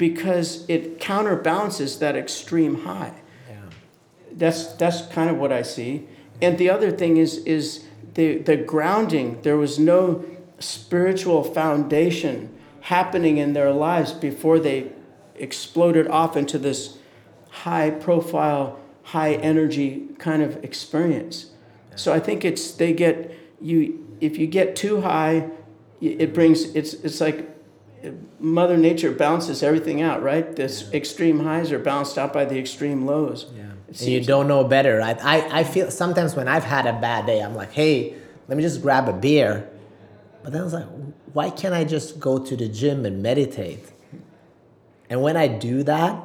[0.02, 3.14] because it counterbalances that extreme high.
[3.48, 3.58] Yeah.
[4.32, 6.08] That's, that's kind of what I see.
[6.42, 7.86] And the other thing is, is
[8.16, 9.40] the, the grounding.
[9.44, 10.26] There was no
[10.58, 12.50] spiritual foundation
[12.82, 14.92] happening in their lives before they
[15.36, 16.98] exploded off into this
[17.52, 21.52] high profile, high energy kind of experience.
[21.96, 25.52] So I think it's they get you if you get too high,
[26.00, 27.48] it brings it's it's like
[28.40, 30.56] Mother Nature balances everything out, right?
[30.56, 33.48] This extreme highs are balanced out by the extreme lows.
[33.56, 33.72] Yeah.
[33.88, 35.18] And you don't know better, right?
[35.24, 38.16] I, I feel sometimes when I've had a bad day, I'm like, hey,
[38.48, 39.70] let me just grab a beer.
[40.44, 40.88] But then I was like,
[41.34, 43.86] why can't I just go to the gym and meditate?
[45.10, 46.24] And when I do that,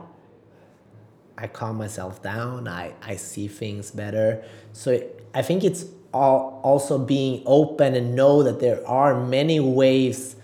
[1.37, 2.69] I calm myself down.
[2.69, 4.45] I, I see things better.
[4.73, 5.03] So
[5.35, 5.85] I think it's
[6.15, 10.37] all also being open and know that there are many ways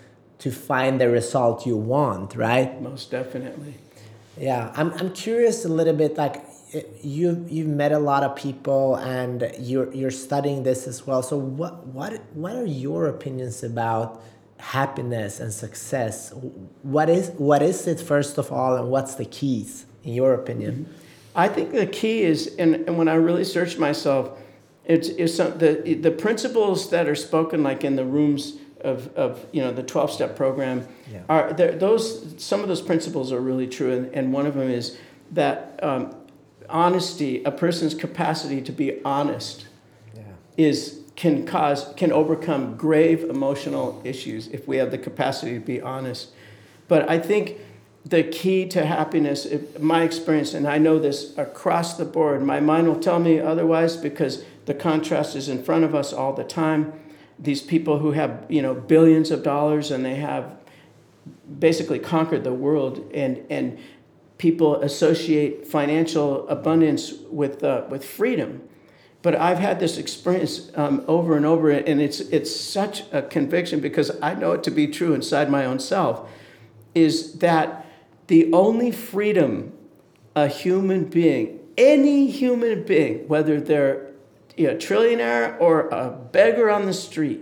[0.42, 2.80] to find the result you want, right?
[2.82, 3.74] Most definitely.
[4.36, 6.44] Yeah, I'm, I'm curious a little bit like
[7.02, 11.22] you you've met a lot of people and you're you're studying this as well.
[11.22, 14.20] So what what what are your opinions about
[14.58, 16.32] happiness and success?
[16.82, 20.74] What is what is it first of all, and what's the keys in your opinion?
[20.74, 21.02] Mm -hmm.
[21.34, 24.24] I think the key is, and, and when I really searched myself,
[24.84, 29.46] it's, it's some, the the principles that are spoken like in the rooms of, of
[29.52, 31.20] you know the 12 step program yeah.
[31.28, 34.68] are there those some of those principles are really true and, and one of them
[34.68, 34.96] is
[35.32, 36.14] that um,
[36.68, 39.66] honesty, a person's capacity to be honest,
[40.14, 40.22] yeah.
[40.56, 45.80] is can cause can overcome grave emotional issues if we have the capacity to be
[45.80, 46.30] honest.
[46.88, 47.58] But I think
[48.04, 52.58] the key to happiness, if, my experience, and I know this across the board, my
[52.58, 56.44] mind will tell me otherwise because the contrast is in front of us all the
[56.44, 56.92] time.
[57.42, 60.56] These people who have you know billions of dollars and they have
[61.58, 63.78] basically conquered the world and and
[64.42, 68.60] people associate financial abundance with, uh, with freedom.
[69.22, 73.78] But I've had this experience um, over and over, and it's, it's such a conviction
[73.78, 76.28] because I know it to be true inside my own self
[76.92, 77.86] is that
[78.26, 79.72] the only freedom
[80.34, 84.10] a human being, any human being, whether they're
[84.56, 87.40] a trillionaire or a beggar on the street,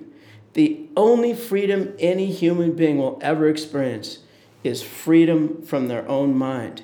[0.54, 4.18] the only freedom any human being will ever experience
[4.62, 6.82] is freedom from their own mind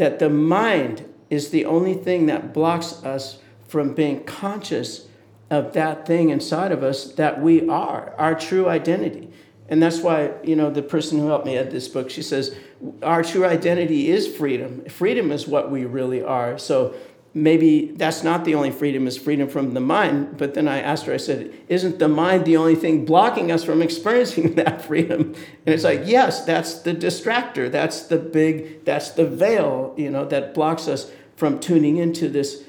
[0.00, 3.36] that the mind is the only thing that blocks us
[3.68, 5.06] from being conscious
[5.50, 9.30] of that thing inside of us that we are, our true identity.
[9.68, 12.56] And that's why, you know, the person who helped me edit this book, she says,
[13.02, 14.86] our true identity is freedom.
[14.86, 16.56] Freedom is what we really are.
[16.56, 16.94] So
[17.32, 20.36] maybe that's not the only freedom is freedom from the mind.
[20.36, 23.64] But then i asked her i said isn't the mind the only thing blocking us
[23.64, 25.34] from experiencing that freedom?
[25.66, 30.24] And it's like yes that's the distractor that's the big that's the veil you know
[30.26, 32.64] that blocks us from tuning into this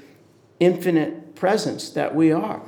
[0.59, 2.61] infinite presence that we are.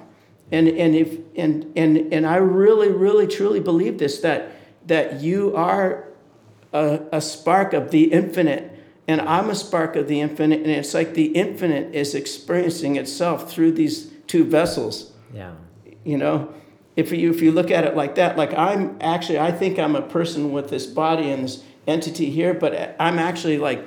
[0.51, 4.51] And and if and and and i really really truly believe this that
[4.85, 6.09] that you are
[6.73, 8.72] a, a spark of the infinite
[9.07, 13.51] and I'm a spark of the infinite, and it's like the infinite is experiencing itself
[13.51, 15.11] through these two vessels.
[15.33, 15.53] Yeah.
[16.03, 16.53] You know,
[16.95, 19.95] if you if you look at it like that, like I'm actually I think I'm
[19.95, 23.83] a person with this body and this entity here, but I'm actually like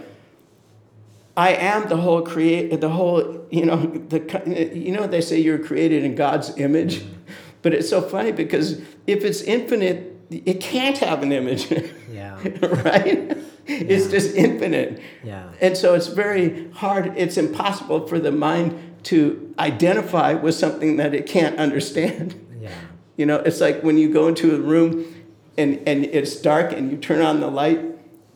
[1.37, 5.59] I am the whole create the whole you know the you know they say you're
[5.59, 7.05] created in God's image,
[7.63, 11.73] but it's so funny because if it's infinite, it can't have an image.
[12.17, 12.39] Yeah.
[12.83, 15.01] right it's just infinite.
[15.25, 15.51] Yeah.
[15.61, 21.15] And so it's very hard, it's impossible for the mind to identify with something that
[21.15, 22.35] it can't understand.
[22.61, 22.71] Yeah.
[23.17, 25.25] You know, it's like when you go into a room
[25.57, 27.81] and, and it's dark and you turn on the light,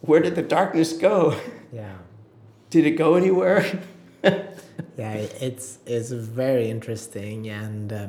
[0.01, 1.39] where did the darkness go?
[1.73, 1.97] Yeah.
[2.71, 3.81] Did it go anywhere?
[4.23, 8.07] yeah, it's it's very interesting, and uh,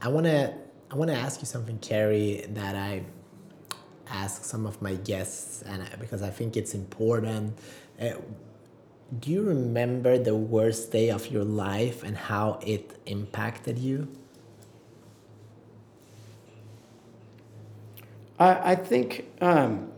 [0.00, 0.54] I wanna
[0.92, 3.02] I wanna ask you something, Cary, that I
[4.10, 7.56] ask some of my guests, and because I think it's important.
[8.00, 8.12] Uh,
[9.18, 14.08] do you remember the worst day of your life and how it impacted you?
[18.38, 19.90] I, I think, um,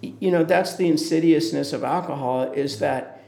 [0.00, 3.22] you know, that's the insidiousness of alcohol is that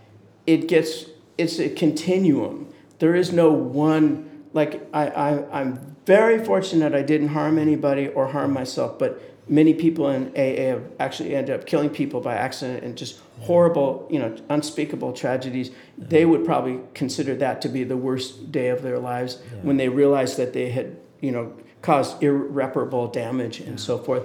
[0.46, 1.06] it gets,
[1.38, 2.72] it's a continuum.
[2.98, 8.28] There is no one, like, I, I, I'm very fortunate I didn't harm anybody or
[8.28, 12.82] harm myself, but many people in AA have actually ended up killing people by accident
[12.82, 15.68] and just horrible, you know, unspeakable tragedies.
[15.68, 16.04] Yeah.
[16.08, 19.60] They would probably consider that to be the worst day of their lives yeah.
[19.62, 23.76] when they realized that they had, you know, caused irreparable damage and yeah.
[23.76, 24.24] so forth.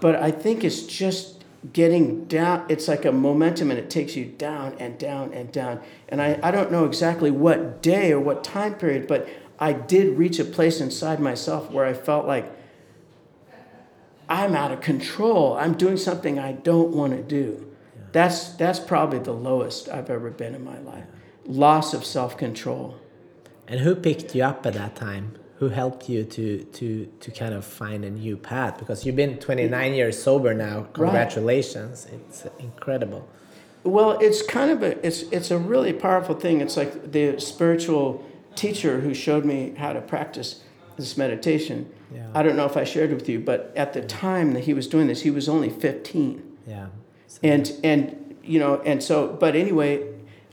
[0.00, 2.64] But I think it's just getting down.
[2.68, 5.80] It's like a momentum and it takes you down and down and down.
[6.08, 10.16] And I, I don't know exactly what day or what time period, but I did
[10.16, 12.50] reach a place inside myself where I felt like,
[14.30, 15.56] I'm out of control.
[15.56, 17.66] I'm doing something I don't want to do.
[17.66, 18.02] Yeah.
[18.12, 21.04] That's, that's probably the lowest I've ever been in my life.
[21.44, 22.96] Loss of self control.
[23.66, 25.36] And who picked you up at that time?
[25.56, 28.78] Who helped you to, to, to kind of find a new path?
[28.78, 30.84] Because you've been 29 years sober now.
[30.92, 32.06] Congratulations.
[32.10, 32.20] Right.
[32.28, 33.28] It's incredible.
[33.82, 36.60] Well, it's kind of a it's it's a really powerful thing.
[36.60, 38.22] It's like the spiritual
[38.54, 40.62] teacher who showed me how to practice
[40.98, 42.30] this meditation yeah.
[42.34, 44.86] I don't know if I shared with you, but at the time that he was
[44.86, 46.56] doing this, he was only 15.
[46.66, 46.88] Yeah.
[47.42, 50.06] And and you know, and so, but anyway,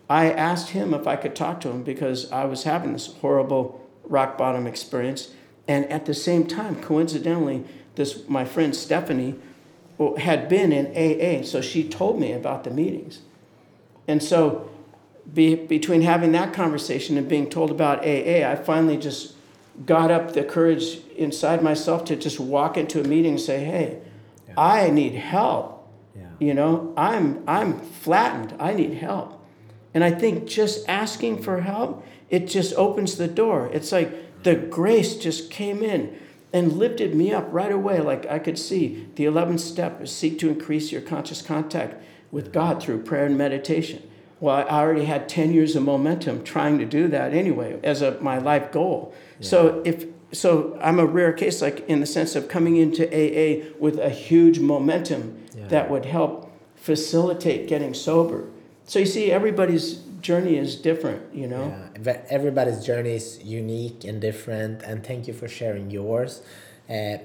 [0.10, 3.86] I asked him if I could talk to him because I was having this horrible
[4.04, 5.32] rock bottom experience.
[5.68, 7.66] And at the same time, coincidentally,
[7.96, 9.36] this my friend Stephanie
[10.18, 13.22] had been in AA, so she told me about the meetings.
[14.08, 14.70] And so,
[15.34, 19.34] be, between having that conversation and being told about AA, I finally just
[19.86, 24.00] got up the courage inside myself to just walk into a meeting and say, "Hey,
[24.48, 24.54] yeah.
[24.58, 25.88] I need help.
[26.16, 26.30] Yeah.
[26.40, 28.56] You know, I'm I'm flattened.
[28.60, 29.34] I need help."
[29.94, 33.70] And I think just asking for help, it just opens the door.
[33.74, 36.18] It's like the grace just came in
[36.54, 38.00] and lifted me up right away.
[38.00, 42.52] Like I could see the 11th step is seek to increase your conscious contact with
[42.54, 44.04] God through prayer and meditation.
[44.40, 48.20] Well, I already had 10 years of momentum trying to do that anyway as a,
[48.22, 49.14] my life goal.
[49.40, 49.48] Yeah.
[49.48, 53.70] So if so I'm a rare case like in the sense of coming into AA
[53.80, 55.68] with a huge momentum yeah.
[55.68, 58.50] that would help facilitate getting sober.
[58.86, 61.74] So you see everybody's journey is different, you know.
[62.04, 62.22] Yeah.
[62.30, 66.42] Everybody's journey is unique and different and thank you for sharing yours.
[66.90, 67.18] Uh,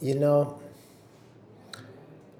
[0.00, 0.60] you know,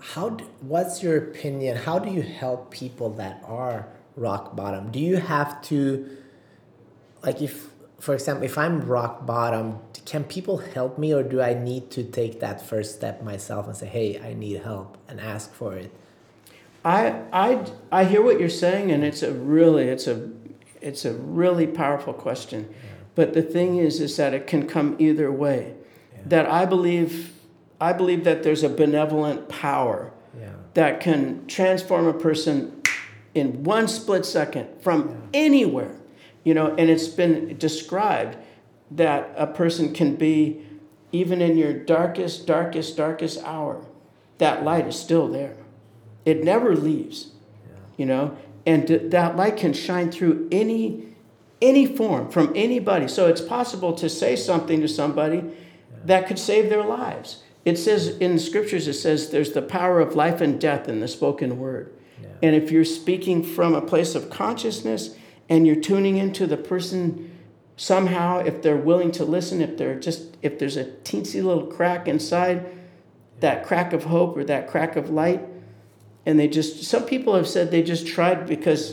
[0.00, 4.98] how do, what's your opinion how do you help people that are rock bottom do
[4.98, 6.08] you have to
[7.22, 11.54] like if for example if i'm rock bottom can people help me or do i
[11.54, 15.52] need to take that first step myself and say hey i need help and ask
[15.52, 15.92] for it
[16.84, 20.30] i i i hear what you're saying and it's a really it's a
[20.80, 22.90] it's a really powerful question yeah.
[23.14, 25.74] but the thing is is that it can come either way
[26.12, 26.20] yeah.
[26.26, 27.32] that i believe
[27.80, 30.52] I believe that there's a benevolent power yeah.
[30.74, 32.82] that can transform a person
[33.34, 35.94] in one split second from anywhere.
[36.44, 38.36] You know, and it's been described
[38.90, 40.64] that a person can be
[41.12, 43.84] even in your darkest, darkest, darkest hour,
[44.38, 45.56] that light is still there.
[46.24, 47.32] It never leaves.
[47.66, 47.76] Yeah.
[47.96, 51.04] You know, and that light can shine through any
[51.60, 53.08] any form from anybody.
[53.08, 55.42] So it's possible to say something to somebody
[56.04, 57.42] that could save their lives.
[57.64, 61.00] It says in the scriptures, it says there's the power of life and death in
[61.00, 61.92] the spoken word.
[62.22, 62.28] Yeah.
[62.42, 65.16] And if you're speaking from a place of consciousness
[65.48, 67.36] and you're tuning into the person
[67.76, 72.08] somehow, if they're willing to listen, if they're just if there's a teensy little crack
[72.08, 72.66] inside,
[73.40, 75.42] that crack of hope or that crack of light,
[76.26, 78.92] and they just some people have said they just tried because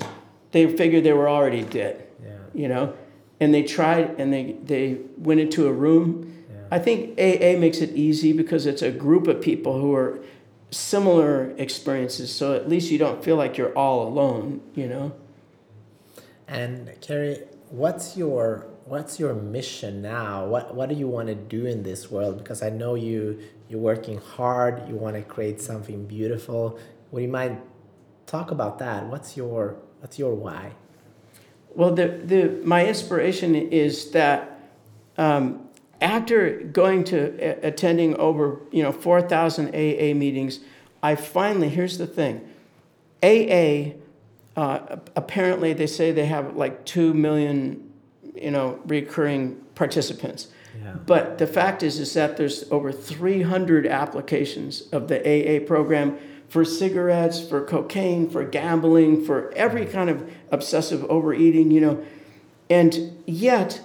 [0.51, 2.07] they figured they were already dead.
[2.23, 2.37] Yeah.
[2.53, 2.93] You know?
[3.39, 6.61] And they tried and they they went into a room yeah.
[6.71, 10.19] I think AA makes it easy because it's a group of people who are
[10.71, 15.13] similar experiences, so at least you don't feel like you're all alone, you know.
[16.47, 20.45] And Cary, what's your what's your mission now?
[20.45, 22.37] What what do you want to do in this world?
[22.37, 24.87] Because I know you you're working hard.
[24.87, 26.79] You want to create something beautiful.
[27.11, 27.61] Would you mind
[28.27, 29.05] talk about that?
[29.07, 30.73] What's your what's your why?
[31.73, 34.51] Well, the the my inspiration is that.
[35.17, 35.61] Um,
[36.01, 40.59] after going to attending over you know 4,000 AA meetings,
[41.01, 42.41] I finally here's the thing,
[43.23, 43.95] AA.
[44.55, 47.91] Uh, apparently, they say they have like two million,
[48.35, 50.47] you know, recurring participants.
[50.81, 50.93] Yeah.
[50.93, 56.63] But the fact is, is that there's over 300 applications of the AA program for
[56.63, 62.05] cigarettes, for cocaine, for gambling, for every kind of obsessive overeating, you know,
[62.69, 63.81] and yet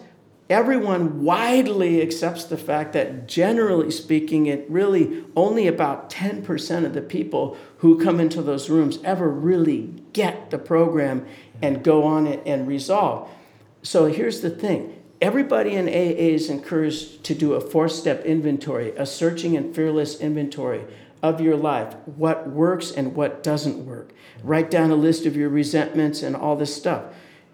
[0.51, 7.01] everyone widely accepts the fact that generally speaking it really only about 10% of the
[7.01, 11.25] people who come into those rooms ever really get the program
[11.63, 13.31] and go on it and resolve.
[13.83, 14.97] So here's the thing.
[15.21, 20.19] Everybody in aa is encouraged to do a four step inventory a searching and fearless
[20.19, 20.85] inventory
[21.23, 24.13] of your life what works and what doesn't work.
[24.43, 27.05] Write down a list of your resentments and all this stuff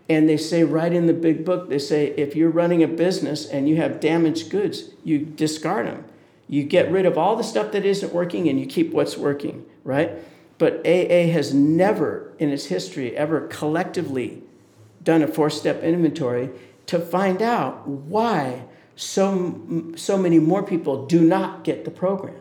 [0.08, 3.46] and they say right in the big book, they say if you're running a business
[3.46, 6.04] and you have damaged goods, you discard them.
[6.48, 9.66] You get rid of all the stuff that isn't working and you keep what's working,
[9.82, 10.12] right?
[10.58, 14.42] But AA has never in its history ever collectively
[15.02, 16.50] done a four step inventory
[16.86, 22.36] to find out why so, so many more people do not get the program.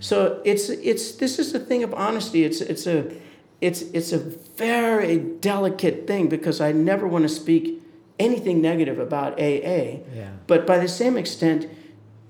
[0.00, 2.44] So it's, it's, this is a thing of honesty.
[2.44, 3.12] It's, it's a,
[3.60, 7.82] it's, it's a very delicate thing because I never want to speak
[8.18, 10.00] anything negative about AA.
[10.14, 10.30] Yeah.
[10.46, 11.68] But by the same extent,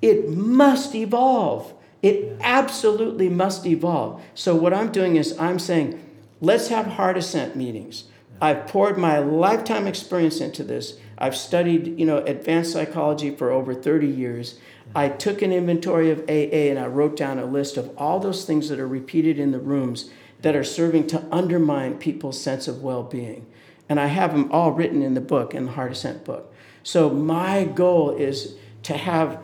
[0.00, 1.74] it must evolve.
[2.02, 2.36] It yeah.
[2.40, 4.22] absolutely must evolve.
[4.34, 6.02] So what I'm doing is I'm saying,
[6.40, 8.04] let's have heart ascent meetings.
[8.40, 10.98] I've poured my lifetime experience into this.
[11.18, 14.58] I've studied, you know, advanced psychology for over 30 years.
[14.94, 18.44] I took an inventory of AA and I wrote down a list of all those
[18.44, 20.10] things that are repeated in the rooms
[20.40, 23.46] that are serving to undermine people's sense of well being.
[23.88, 26.52] And I have them all written in the book, in the Heart Ascent book.
[26.82, 29.40] So my goal is to have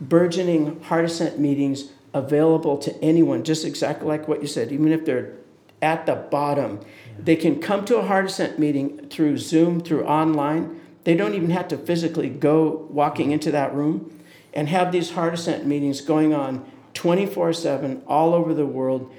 [0.00, 5.04] burgeoning Heart Ascent meetings available to anyone, just exactly like what you said, even if
[5.04, 5.32] they're
[5.80, 6.80] at the bottom.
[7.18, 10.80] They can come to a Heart Ascent meeting through Zoom, through online.
[11.04, 14.22] They don't even have to physically go walking into that room
[14.52, 16.64] and have these Heart Ascent meetings going on
[16.94, 19.12] 24 7 all over the world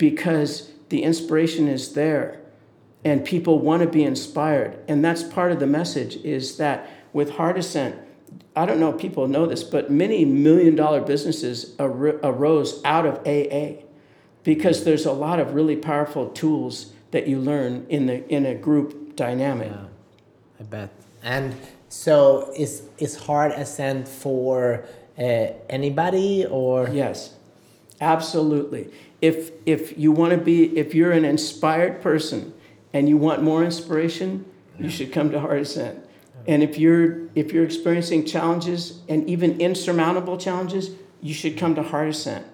[0.00, 2.40] because the inspiration is there
[3.04, 4.78] and people want to be inspired.
[4.88, 7.96] And that's part of the message is that with Heart Ascent,
[8.56, 13.04] I don't know if people know this, but many million dollar businesses ar- arose out
[13.04, 13.84] of AA
[14.42, 18.54] because there's a lot of really powerful tools that you learn in the in a
[18.54, 19.70] group dynamic.
[19.70, 20.90] Yeah, I bet.
[21.22, 21.54] And
[21.90, 24.86] so is is Heart Ascent for
[25.18, 25.22] uh,
[25.68, 27.34] anybody or Yes.
[28.00, 28.90] Absolutely.
[29.20, 32.54] If if you want to be if you're an inspired person
[32.92, 34.46] and you want more inspiration,
[34.78, 36.04] you should come to Heart Ascent.
[36.46, 40.90] And if you're if you're experiencing challenges and even insurmountable challenges,
[41.20, 42.46] you should come to Heart Ascent.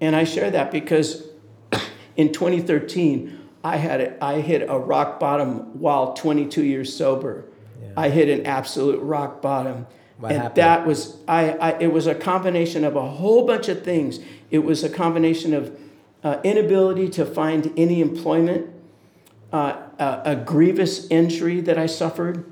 [0.00, 1.26] And I share that because
[2.16, 7.46] in 2013, I had a, I hit a rock bottom while 22 years sober.
[7.80, 7.88] Yeah.
[7.96, 9.86] I hit an absolute rock bottom.
[10.18, 10.56] What and happened?
[10.56, 14.20] that was I, I it was a combination of a whole bunch of things.
[14.50, 15.76] It was a combination of
[16.26, 18.68] uh, inability to find any employment,
[19.52, 22.44] uh, a, a grievous injury that I suffered,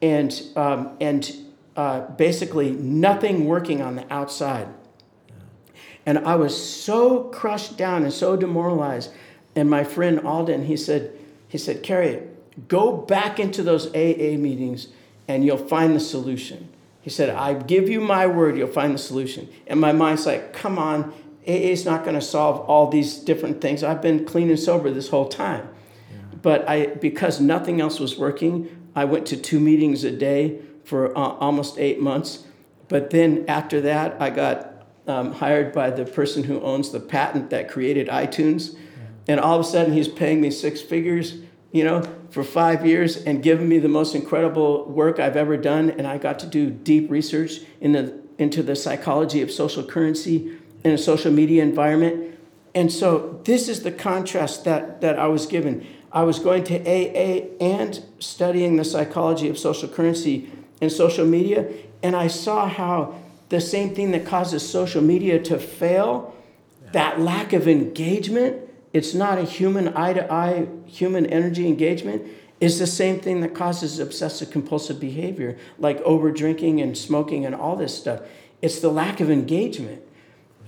[0.00, 1.30] and um, and
[1.76, 4.66] uh, basically nothing working on the outside.
[6.06, 9.12] And I was so crushed down and so demoralized.
[9.54, 11.12] And my friend Alden, he said,
[11.48, 12.22] he said, Cary,
[12.66, 14.88] go back into those AA meetings
[15.28, 16.70] and you'll find the solution.
[17.02, 19.50] He said, I give you my word, you'll find the solution.
[19.66, 21.12] And my mind's like, come on,
[21.46, 23.82] AA is not going to solve all these different things.
[23.82, 25.68] I've been clean and sober this whole time.
[26.40, 31.16] But I, because nothing else was working, I went to two meetings a day for
[31.16, 32.44] uh, almost eight months.
[32.88, 37.50] But then after that, I got um, hired by the person who owns the patent
[37.50, 38.76] that created iTunes.
[39.28, 41.38] And all of a sudden, he's paying me six figures,
[41.70, 45.90] you know, for five years and giving me the most incredible work I've ever done.
[45.90, 50.58] And I got to do deep research in the, into the psychology of social currency
[50.84, 52.38] in a social media environment.
[52.74, 55.86] And so this is the contrast that, that I was given.
[56.10, 61.70] I was going to AA and studying the psychology of social currency and social media,
[62.02, 63.14] and I saw how
[63.48, 66.34] the same thing that causes social media to fail,
[66.92, 68.56] that lack of engagement,
[68.92, 72.26] it's not a human eye to eye human energy engagement,
[72.60, 77.54] is the same thing that causes obsessive compulsive behavior, like over drinking and smoking and
[77.54, 78.20] all this stuff.
[78.60, 80.02] It's the lack of engagement.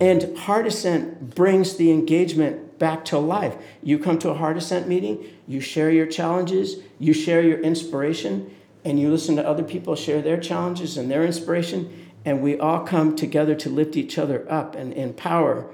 [0.01, 3.57] And Heart Ascent brings the engagement back to life.
[3.83, 8.55] You come to a Heart Ascent meeting, you share your challenges, you share your inspiration,
[8.85, 12.81] and you listen to other people share their challenges and their inspiration, and we all
[12.81, 15.71] come together to lift each other up and empower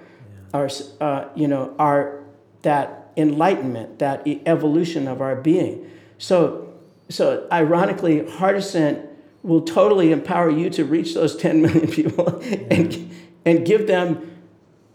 [0.52, 0.68] our,
[1.00, 2.22] uh, you know, our
[2.62, 5.90] that enlightenment, that evolution of our being.
[6.18, 6.74] So,
[7.08, 9.06] so ironically, Heart Ascent
[9.42, 12.40] will totally empower you to reach those 10 million people
[12.70, 13.10] and,
[13.44, 14.36] and give them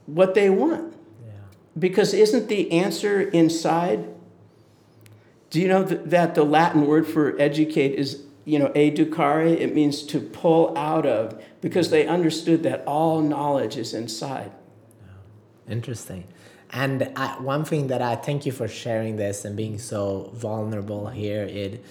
[0.06, 0.94] what they want.
[1.26, 1.34] Yeah.
[1.78, 4.08] Because isn't the answer inside?
[5.50, 9.48] Do you know that the Latin word for educate is, you know, educare?
[9.48, 14.52] It means to pull out of, because they understood that all knowledge is inside.
[15.68, 16.26] Interesting.
[16.72, 21.08] And I, one thing that I thank you for sharing this and being so vulnerable
[21.08, 21.84] here, it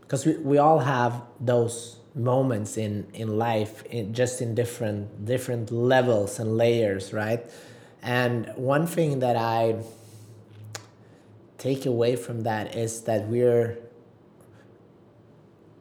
[0.00, 5.70] because we, we all have those moments in in life, in, just in different different
[5.70, 7.44] levels and layers, right?
[8.02, 9.76] And one thing that I
[11.58, 13.78] take away from that is that we're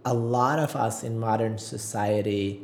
[0.06, 2.62] a lot of us in modern society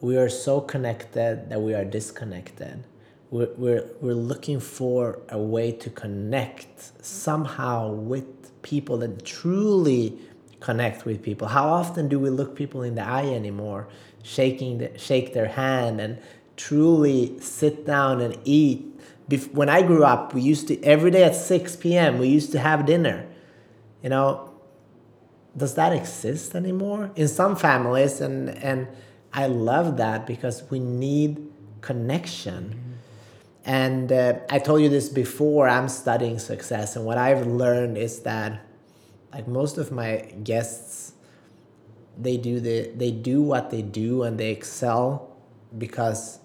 [0.00, 2.84] we are so connected that we are disconnected
[3.30, 10.18] we're, we're, we're looking for a way to connect somehow with people that truly
[10.60, 11.48] connect with people?
[11.48, 13.88] How often do we look people in the eye anymore
[14.22, 16.18] shaking the, shake their hand and
[16.56, 18.84] truly sit down and eat?
[19.28, 22.50] Bef- when i grew up we used to every day at 6 p.m we used
[22.52, 23.26] to have dinner.
[24.02, 24.48] You know
[25.56, 27.10] does that exist anymore?
[27.16, 28.88] In some families and and
[29.32, 31.46] i love that because we need
[31.80, 32.74] connection.
[33.64, 38.20] And uh, i told you this before i'm studying success and what i've learned is
[38.20, 38.64] that
[39.32, 41.12] like most of my guests
[42.20, 45.36] they do the they do what they do and they excel
[45.76, 46.40] because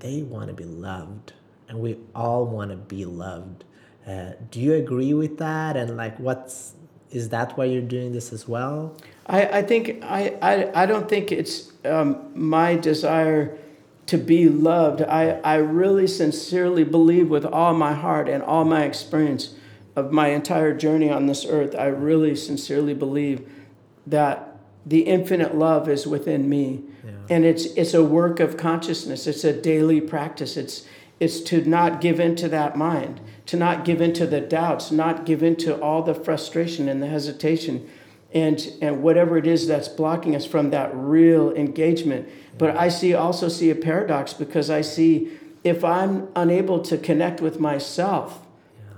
[0.00, 1.32] they want to be loved
[1.68, 3.64] and we all want to be loved.
[4.06, 5.76] Uh, do you agree with that?
[5.76, 6.74] And like, what's
[7.10, 8.96] is that why you're doing this as well?
[9.26, 13.58] I, I think I, I, I don't think it's um, my desire
[14.06, 15.02] to be loved.
[15.02, 19.54] I, I really sincerely believe with all my heart and all my experience
[19.96, 23.50] of my entire journey on this earth, I really sincerely believe
[24.06, 26.84] that the infinite love is within me.
[27.04, 27.12] Yeah.
[27.30, 30.56] And it's, it's a work of consciousness, it's a daily practice.
[30.56, 30.86] It's,
[31.18, 34.92] it's to not give in to that mind, to not give in to the doubts,
[34.92, 37.88] not give in to all the frustration and the hesitation
[38.34, 42.28] and, and whatever it is that's blocking us from that real engagement.
[42.58, 47.40] But I see also see a paradox because I see if I'm unable to connect
[47.40, 48.45] with myself,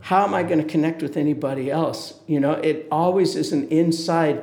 [0.09, 2.15] how am I going to connect with anybody else?
[2.27, 4.43] You know, it always is an inside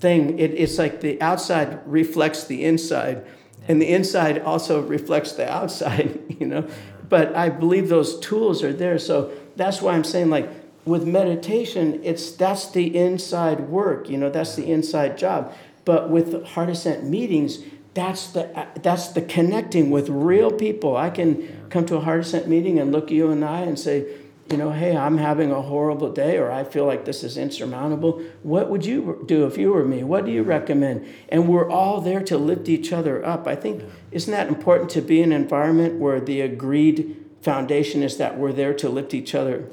[0.00, 0.40] thing.
[0.40, 3.24] It, it's like the outside reflects the inside,
[3.68, 6.66] and the inside also reflects the outside, you know.
[7.08, 8.98] But I believe those tools are there.
[8.98, 10.50] So that's why I'm saying, like,
[10.84, 15.54] with meditation, it's that's the inside work, you know, that's the inside job.
[15.84, 17.60] But with heart ascent meetings,
[17.94, 20.96] that's the that's the connecting with real people.
[20.96, 24.23] I can come to a heart ascent meeting and look you and I and say,
[24.50, 28.22] you know, hey, I'm having a horrible day or I feel like this is insurmountable.
[28.42, 30.04] What would you do if you were me?
[30.04, 31.06] What do you recommend?
[31.30, 33.46] And we're all there to lift each other up.
[33.46, 38.18] I think, isn't that important to be in an environment where the agreed foundation is
[38.18, 39.68] that we're there to lift each other?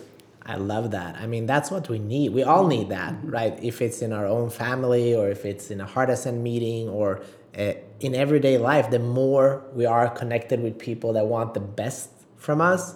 [0.45, 1.17] I love that.
[1.17, 2.33] I mean, that's what we need.
[2.33, 3.57] We all need that, right?
[3.61, 7.21] If it's in our own family or if it's in a heart ascent meeting or
[7.57, 12.09] uh, in everyday life, the more we are connected with people that want the best
[12.37, 12.95] from us,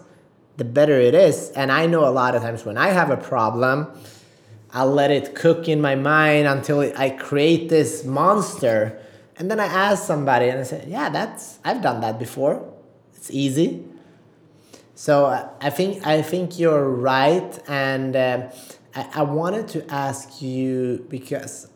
[0.58, 1.50] the better it is.
[1.52, 3.88] And I know a lot of times when I have a problem,
[4.72, 9.00] I'll let it cook in my mind until I create this monster.
[9.38, 12.74] And then I ask somebody and I say, Yeah, that's, I've done that before.
[13.16, 13.86] It's easy.
[14.96, 15.26] So
[15.60, 17.60] I think, I think you're right.
[17.68, 18.50] And uh,
[18.96, 21.68] I, I wanted to ask you because,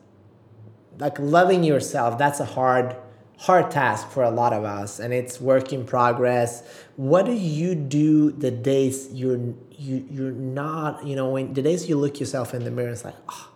[1.00, 2.96] like, loving yourself, that's a hard
[3.40, 6.62] hard task for a lot of us and it's work in progress.
[6.98, 9.40] What do you do the days you're
[9.72, 13.06] you you're not you know when the days you look yourself in the mirror it's
[13.06, 13.50] like oh,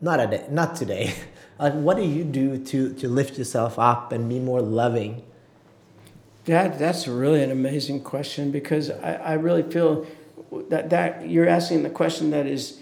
[0.00, 1.14] not a day not today.
[1.58, 5.22] Like what do you do to to lift yourself up and be more loving?
[6.46, 10.06] That that's really an amazing question because i i really feel
[10.70, 12.80] that that you're asking the question that is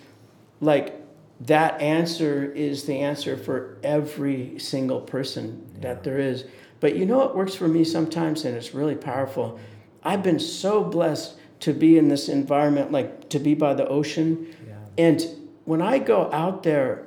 [0.60, 0.94] like
[1.40, 5.67] that answer is the answer for every single person.
[5.80, 6.44] That there is.
[6.80, 9.58] But you know what works for me sometimes, and it's really powerful?
[10.02, 14.54] I've been so blessed to be in this environment, like to be by the ocean.
[14.66, 14.74] Yeah.
[14.96, 15.26] And
[15.64, 17.06] when I go out there,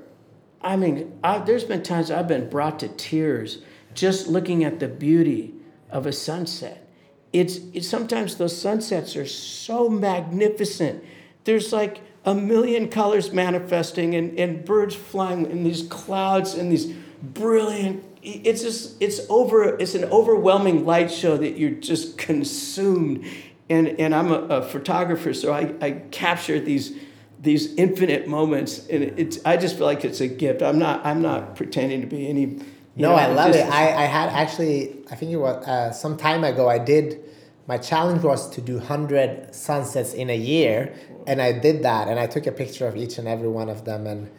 [0.61, 3.59] I mean, I, there's been times I've been brought to tears
[3.93, 5.53] just looking at the beauty
[5.89, 6.88] of a sunset.
[7.34, 11.03] It's, it's sometimes those sunsets are so magnificent.
[11.45, 16.93] There's like, a million colors manifesting and, and birds flying in these clouds and these
[17.22, 23.26] brilliant it's just it's over it's an overwhelming light show that you're just consumed.
[23.69, 26.93] And and i'm a, a photographer so I, I capture these
[27.39, 30.61] these infinite moments and it's i just feel like it's a gift.
[30.61, 32.59] I'm not i'm not pretending to be any
[32.97, 35.91] no know, i love just, it I, I had actually i think it was uh,
[35.93, 37.24] some time ago i did
[37.65, 40.93] my challenge was to do 100 sunsets in a year
[41.26, 43.86] and i did that and i took a picture of each and every one of
[43.86, 44.30] them and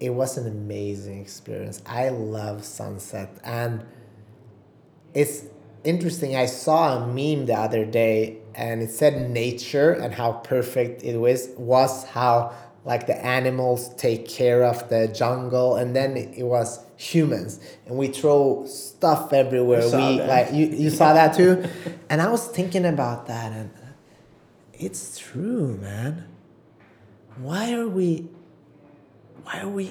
[0.00, 1.82] it was an amazing experience.
[1.86, 3.84] I love sunset and
[5.14, 5.44] it's
[5.82, 11.02] interesting i saw a meme the other day and it said nature and how perfect
[11.02, 12.52] it was was how
[12.84, 18.08] like the animals take care of the jungle and then it was humans and we
[18.08, 19.84] throw stuff everywhere.
[19.84, 20.28] We that.
[20.28, 21.64] like you, you saw that too?
[22.10, 23.70] And i was thinking about that and
[24.72, 26.26] it's true man.
[27.36, 28.28] Why are we
[29.50, 29.90] why are we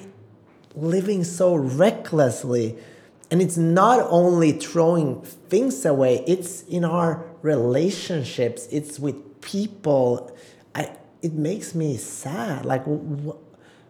[0.74, 2.76] living so recklessly
[3.30, 10.36] and it's not only throwing things away it's in our relationships it's with people
[10.74, 12.64] I, it makes me sad.
[12.64, 13.36] Like, wh-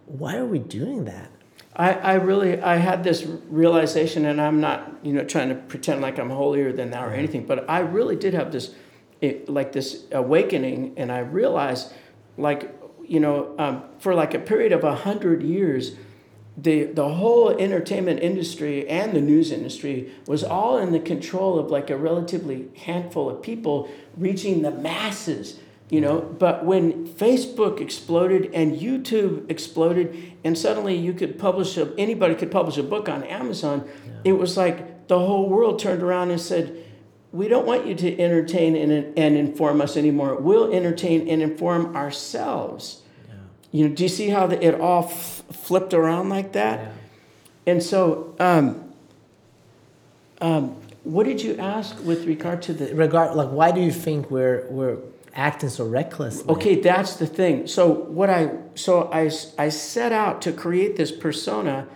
[0.07, 1.31] why are we doing that?
[1.77, 6.01] I, I really I had this realization, and I'm not you know trying to pretend
[6.01, 7.19] like I'm holier than thou or mm-hmm.
[7.19, 8.75] anything, but I really did have this
[9.21, 11.93] it, like this awakening, and I realized
[12.37, 12.75] like
[13.11, 15.97] you know um, for like a period of a hundred years.
[16.57, 21.71] The, the whole entertainment industry and the news industry was all in the control of
[21.71, 25.59] like a relatively handful of people reaching the masses
[25.89, 31.95] you know but when facebook exploded and youtube exploded and suddenly you could publish a,
[31.97, 34.13] anybody could publish a book on amazon yeah.
[34.25, 36.85] it was like the whole world turned around and said
[37.33, 40.35] we don't want you to entertain and, and inform us anymore.
[40.37, 43.00] We'll entertain and inform ourselves.
[43.73, 46.81] You know, do you see how the, it all f- flipped around like that?
[46.81, 46.93] Yeah.
[47.67, 48.93] And so, um,
[50.41, 53.37] um, what did you ask with regard to the regard?
[53.37, 54.99] Like, why do you think we're we're
[55.35, 56.49] acting so recklessly?
[56.51, 57.67] Okay, that's the thing.
[57.67, 61.87] So what I so I I set out to create this persona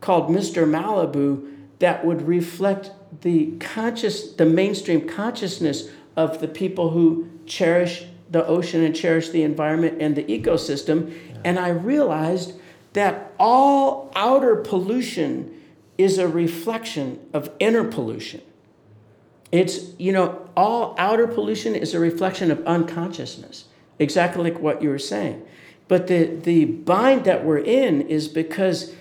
[0.00, 0.66] called Mr.
[0.66, 1.48] Malibu
[1.78, 2.90] that would reflect
[3.22, 9.42] the conscious, the mainstream consciousness of the people who cherish the ocean and cherish the
[9.42, 11.10] environment and the ecosystem.
[11.10, 11.40] Yeah.
[11.44, 12.54] And I realized
[12.94, 15.60] that all outer pollution
[15.98, 18.40] is a reflection of inner pollution.
[19.50, 23.66] It's, you know, all outer pollution is a reflection of unconsciousness,
[23.98, 25.46] exactly like what you were saying.
[25.88, 28.94] But the, the bind that we're in is because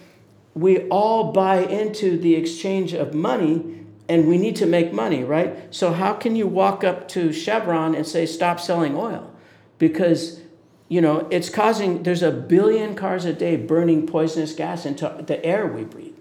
[0.53, 3.80] we all buy into the exchange of money
[4.11, 5.73] and we need to make money, right?
[5.73, 9.33] So, how can you walk up to Chevron and say, stop selling oil?
[9.77, 10.41] Because,
[10.89, 15.43] you know, it's causing, there's a billion cars a day burning poisonous gas into the
[15.45, 16.17] air we breathe.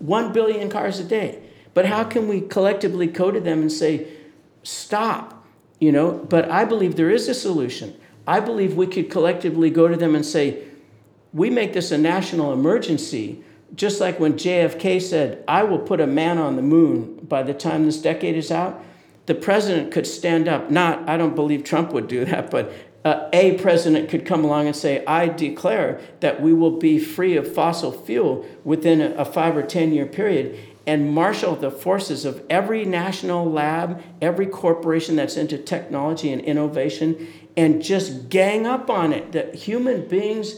[0.00, 1.40] One billion cars a day.
[1.74, 4.08] But how can we collectively go to them and say,
[4.64, 5.46] stop?
[5.78, 7.94] You know, but I believe there is a solution.
[8.26, 10.64] I believe we could collectively go to them and say,
[11.32, 13.44] we make this a national emergency
[13.74, 17.54] just like when JFK said, I will put a man on the moon by the
[17.54, 18.82] time this decade is out,
[19.26, 20.70] the president could stand up.
[20.70, 22.72] Not, I don't believe Trump would do that, but
[23.04, 27.36] uh, a president could come along and say, I declare that we will be free
[27.36, 32.24] of fossil fuel within a, a five or 10 year period and marshal the forces
[32.24, 38.88] of every national lab, every corporation that's into technology and innovation, and just gang up
[38.88, 40.54] on it that human beings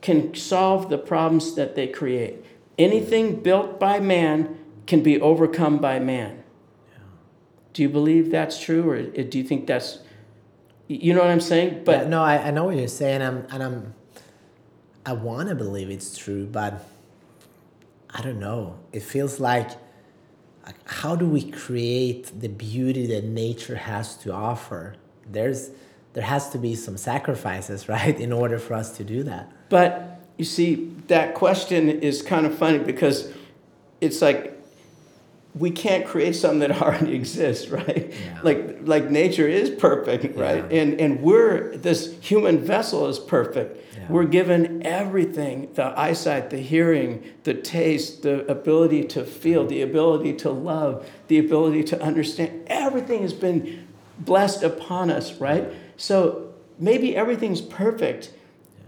[0.00, 2.43] can solve the problems that they create.
[2.78, 6.42] Anything built by man can be overcome by man.
[6.90, 6.98] Yeah.
[7.72, 10.00] Do you believe that's true, or uh, do you think that's,
[10.88, 11.84] you know what I'm saying?
[11.84, 13.94] But yeah, no, I, I know what you're saying, I'm, and I'm,
[15.06, 16.84] I want to believe it's true, but
[18.10, 18.78] I don't know.
[18.92, 19.70] It feels like,
[20.64, 24.94] like, how do we create the beauty that nature has to offer?
[25.30, 25.70] There's,
[26.14, 29.52] there has to be some sacrifices, right, in order for us to do that.
[29.68, 33.32] But you see, that question is kind of funny because
[34.00, 34.54] it's like
[35.54, 38.12] we can't create something that already exists, right?
[38.12, 38.40] Yeah.
[38.42, 40.64] Like like nature is perfect, right?
[40.70, 40.80] Yeah.
[40.80, 43.80] And and we're this human vessel is perfect.
[43.96, 44.06] Yeah.
[44.08, 49.68] We're given everything, the eyesight, the hearing, the taste, the ability to feel, mm-hmm.
[49.68, 52.64] the ability to love, the ability to understand.
[52.66, 53.86] Everything has been
[54.18, 55.72] blessed upon us, right?
[55.96, 58.32] So maybe everything's perfect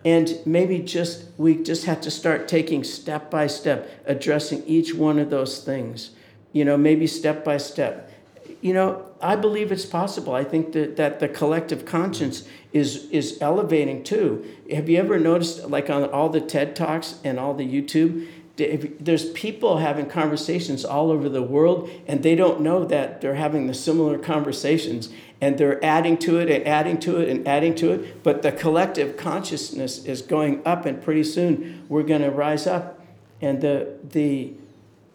[0.07, 5.19] and maybe just we just have to start taking step by step, addressing each one
[5.19, 6.11] of those things.
[6.53, 8.13] You know, maybe step by step.
[8.61, 10.33] You know, I believe it's possible.
[10.33, 14.47] I think that, that the collective conscience is is elevating too.
[14.71, 19.31] Have you ever noticed, like on all the TED Talks and all the YouTube, there's
[19.33, 23.75] people having conversations all over the world and they don't know that they're having the
[23.75, 25.11] similar conversations
[25.43, 28.51] and they're adding to it and adding to it and adding to it but the
[28.51, 33.05] collective consciousness is going up and pretty soon we're going to rise up.
[33.43, 34.55] And the the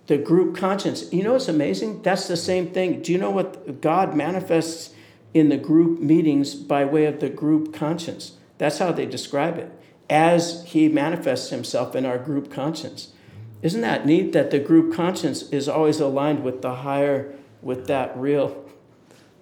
[0.06, 2.04] the group conscience you know what's amazing?
[2.04, 3.02] That's the same thing.
[3.02, 4.94] Do you know what god manifests
[5.34, 8.34] in the group meetings by way of the group conscience?
[8.60, 9.72] That's how they describe it.
[10.08, 13.14] As he manifests himself in our group conscience
[13.62, 18.16] isn't that neat that the group conscience is always aligned with the higher, with that
[18.18, 18.66] real?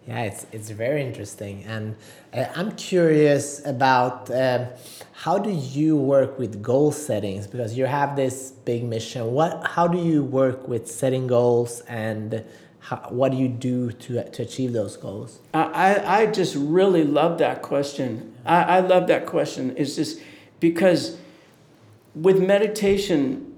[0.07, 1.63] Yeah, it's, it's very interesting.
[1.65, 1.95] And
[2.34, 4.70] uh, I'm curious about uh,
[5.11, 7.45] how do you work with goal settings?
[7.45, 9.32] Because you have this big mission.
[9.34, 12.43] What, how do you work with setting goals and
[12.80, 15.39] how, what do you do to, to achieve those goals?
[15.53, 18.36] I, I just really love that question.
[18.45, 19.76] I, I love that question.
[19.78, 20.20] It's just
[20.59, 21.17] because
[22.15, 23.49] with meditation,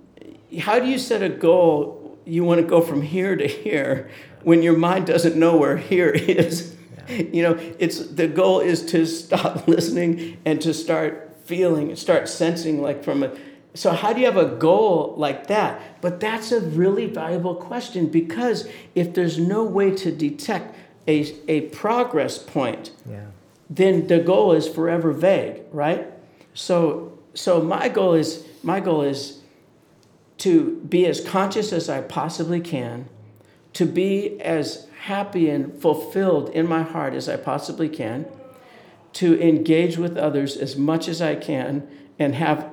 [0.59, 4.09] how do you set a goal you want to go from here to here
[4.43, 6.75] when your mind doesn't know where here is
[7.07, 7.17] yeah.
[7.17, 12.29] you know it's the goal is to stop listening and to start feeling and start
[12.29, 13.35] sensing like from a
[13.73, 18.07] so how do you have a goal like that but that's a really valuable question
[18.07, 20.75] because if there's no way to detect
[21.07, 23.25] a, a progress point yeah.
[23.69, 26.07] then the goal is forever vague right
[26.53, 29.40] so so my goal is my goal is
[30.41, 33.07] to be as conscious as I possibly can,
[33.73, 38.25] to be as happy and fulfilled in my heart as I possibly can,
[39.13, 41.87] to engage with others as much as I can
[42.17, 42.67] and have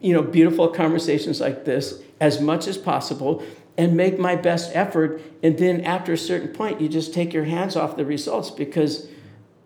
[0.00, 3.42] you know beautiful conversations like this as much as possible
[3.76, 5.20] and make my best effort.
[5.42, 9.08] And then after a certain point, you just take your hands off the results because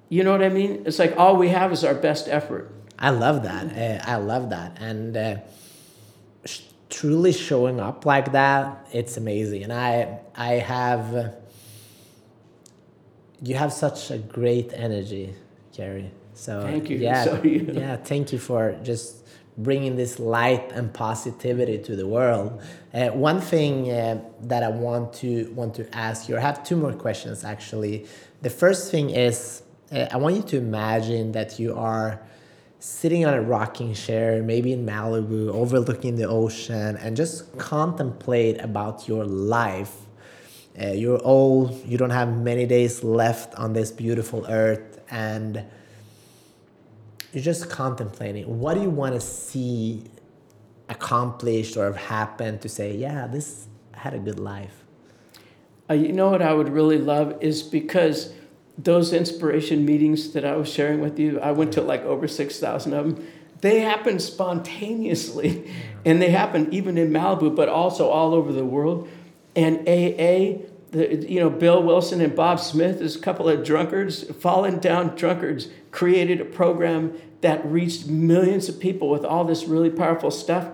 [0.08, 0.82] you know what I mean?
[0.86, 2.72] It's like all we have is our best effort.
[2.98, 3.76] I love that.
[3.76, 4.78] Uh, I love that.
[4.80, 5.36] And uh,
[6.94, 9.64] truly showing up like that, it's amazing.
[9.64, 11.34] And I, I have,
[13.42, 15.34] you have such a great energy,
[15.76, 16.12] Gary.
[16.34, 16.98] So thank you.
[16.98, 17.96] Yeah, so yeah.
[17.96, 19.26] Thank you for just
[19.58, 22.62] bringing this light and positivity to the world.
[22.92, 26.76] Uh, one thing uh, that I want to want to ask you, I have two
[26.76, 28.06] more questions actually.
[28.42, 32.20] The first thing is, uh, I want you to imagine that you are
[32.84, 39.08] sitting on a rocking chair, maybe in Malibu, overlooking the ocean, and just contemplate about
[39.08, 39.94] your life.
[40.78, 45.64] Uh, you're old, you don't have many days left on this beautiful earth, and
[47.32, 50.04] you're just contemplating what do you want to see
[50.90, 54.84] accomplished or have happened to say, yeah, this had a good life.
[55.88, 58.34] Uh, you know what I would really love is because
[58.76, 62.92] those inspiration meetings that I was sharing with you, I went to like over 6,000
[62.92, 63.26] of them.
[63.60, 65.70] They happen spontaneously
[66.04, 69.08] and they happen even in Malibu, but also all over the world.
[69.56, 74.24] And AA, the, you know, Bill Wilson and Bob Smith, is a couple of drunkards,
[74.34, 79.90] fallen down drunkards, created a program that reached millions of people with all this really
[79.90, 80.68] powerful stuff.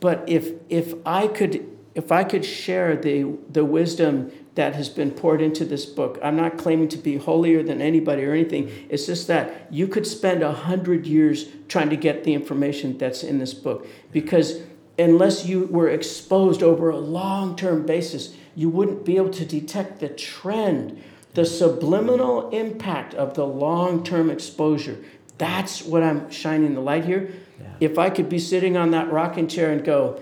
[0.00, 5.12] But if if I could if I could share the the wisdom that has been
[5.12, 6.18] poured into this book.
[6.20, 8.68] I'm not claiming to be holier than anybody or anything.
[8.88, 13.22] It's just that you could spend a hundred years trying to get the information that's
[13.22, 14.60] in this book because
[14.98, 20.08] unless you were exposed over a long-term basis, you wouldn't be able to detect the
[20.08, 21.00] trend,
[21.34, 24.98] the subliminal impact of the long-term exposure.
[25.38, 27.32] That's what I'm shining the light here.
[27.60, 27.66] Yeah.
[27.78, 30.20] If I could be sitting on that rocking chair and go,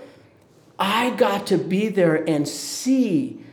[0.77, 3.43] I got to be there and see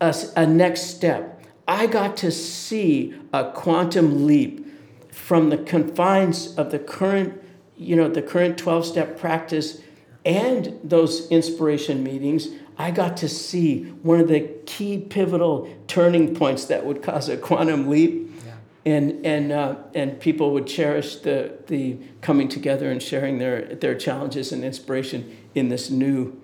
[0.00, 1.44] a, a next step.
[1.68, 4.66] I got to see a quantum leap
[5.10, 7.42] from the confines of the current,
[7.76, 9.80] you know, the current 12 step practice
[10.24, 12.48] and those inspiration meetings.
[12.78, 17.36] I got to see one of the key pivotal turning points that would cause a
[17.36, 18.30] quantum leap.
[18.44, 18.52] Yeah.
[18.84, 23.94] And, and, uh, and people would cherish the, the coming together and sharing their, their
[23.94, 26.40] challenges and inspiration in this new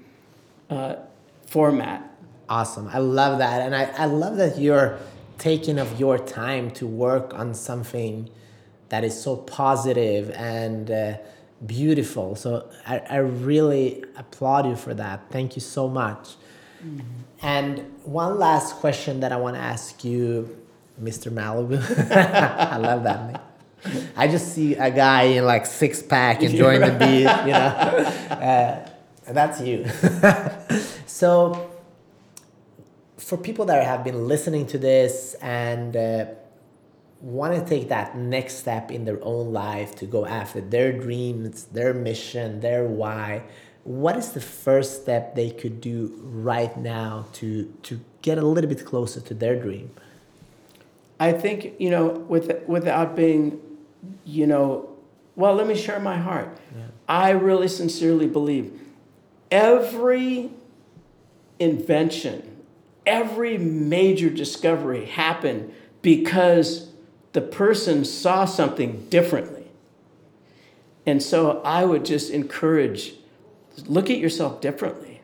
[0.70, 0.96] uh,
[1.46, 2.11] format
[2.52, 2.90] Awesome.
[2.92, 3.62] I love that.
[3.62, 4.98] And I, I love that you're
[5.38, 8.28] taking of your time to work on something
[8.90, 11.16] that is so positive and uh,
[11.64, 12.36] beautiful.
[12.36, 15.30] So I, I really applaud you for that.
[15.30, 16.36] Thank you so much.
[16.84, 17.00] Mm-hmm.
[17.40, 20.54] And one last question that I want to ask you,
[21.02, 21.32] Mr.
[21.32, 21.80] Malibu.
[22.14, 24.04] I love that name.
[24.14, 28.28] I just see a guy in like six pack enjoying the beach, you know.
[29.24, 29.86] Uh, that's you.
[31.06, 31.71] so
[33.22, 36.26] for people that have been listening to this and uh,
[37.20, 41.64] want to take that next step in their own life to go after their dreams,
[41.66, 43.44] their mission, their why,
[43.84, 48.68] what is the first step they could do right now to to get a little
[48.68, 49.90] bit closer to their dream?
[51.18, 53.60] I think you know, with without being,
[54.24, 54.88] you know,
[55.36, 56.56] well, let me share my heart.
[56.76, 56.86] Yeah.
[57.08, 58.72] I really sincerely believe
[59.50, 60.50] every
[61.58, 62.51] invention
[63.06, 65.72] every major discovery happened
[66.02, 66.90] because
[67.32, 69.70] the person saw something differently.
[71.06, 73.14] And so I would just encourage
[73.86, 75.22] look at yourself differently.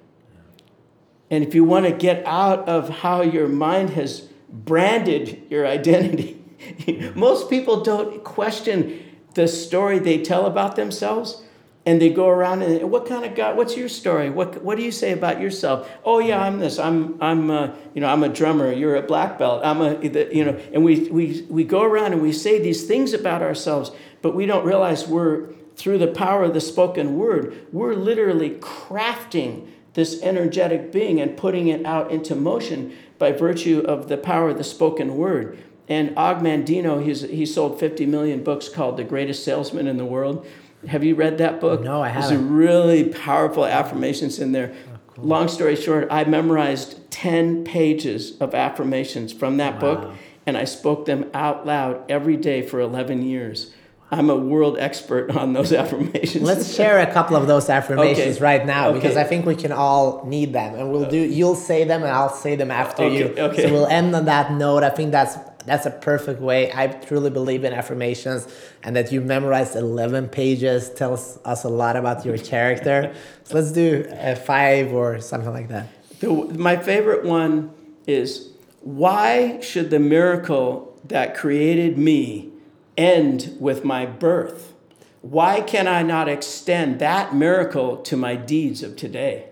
[1.30, 6.42] And if you want to get out of how your mind has branded your identity,
[7.14, 9.04] most people don't question
[9.34, 11.42] the story they tell about themselves
[11.88, 13.56] and they go around and what kind of God?
[13.56, 14.28] What's your story?
[14.28, 15.90] What What do you say about yourself?
[16.04, 16.78] Oh yeah, I'm this.
[16.78, 18.70] I'm I'm uh, you know I'm a drummer.
[18.70, 19.62] You're a black belt.
[19.64, 23.14] I'm a you know, and we we we go around and we say these things
[23.14, 27.66] about ourselves, but we don't realize we're through the power of the spoken word.
[27.72, 34.08] We're literally crafting this energetic being and putting it out into motion by virtue of
[34.08, 35.58] the power of the spoken word.
[35.88, 40.04] And Og Mandino, he's, he sold 50 million books called The Greatest Salesman in the
[40.04, 40.46] World.
[40.86, 41.82] Have you read that book?
[41.82, 42.30] No, I haven't.
[42.30, 44.72] There's really powerful affirmations in there.
[44.74, 45.24] Oh, cool.
[45.24, 49.80] Long story short, I memorized 10 pages of affirmations from that wow.
[49.80, 50.14] book
[50.48, 53.70] and I spoke them out loud every day for 11 years.
[54.10, 56.42] I'm a world expert on those affirmations.
[56.42, 58.44] Let's share a couple of those affirmations okay.
[58.44, 58.98] right now okay.
[58.98, 61.18] because I think we can all need them, and we'll do.
[61.18, 63.18] You'll say them, and I'll say them after okay.
[63.18, 63.24] you.
[63.36, 63.64] Okay.
[63.64, 64.82] So we'll end on that note.
[64.82, 65.36] I think that's
[65.68, 66.72] that's a perfect way.
[66.72, 68.48] I truly believe in affirmations,
[68.82, 73.14] and that you memorized 11 pages tells us a lot about your character.
[73.44, 75.88] so let's do a five or something like that.
[76.20, 77.72] The, my favorite one
[78.06, 78.50] is
[78.80, 82.50] why should the miracle that created me
[82.96, 84.74] end with my birth?
[85.20, 89.48] Why can I not extend that miracle to my deeds of today?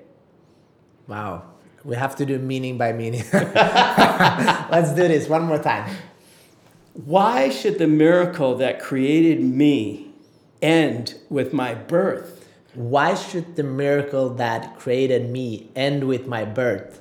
[1.07, 1.45] Wow.
[1.87, 3.23] We have to do meaning by meaning.
[3.33, 5.97] Let's do this one more time.
[6.95, 10.11] Why should the miracle that created me
[10.61, 12.49] end with my birth?
[12.75, 17.01] Why should the miracle that created me end with my birth?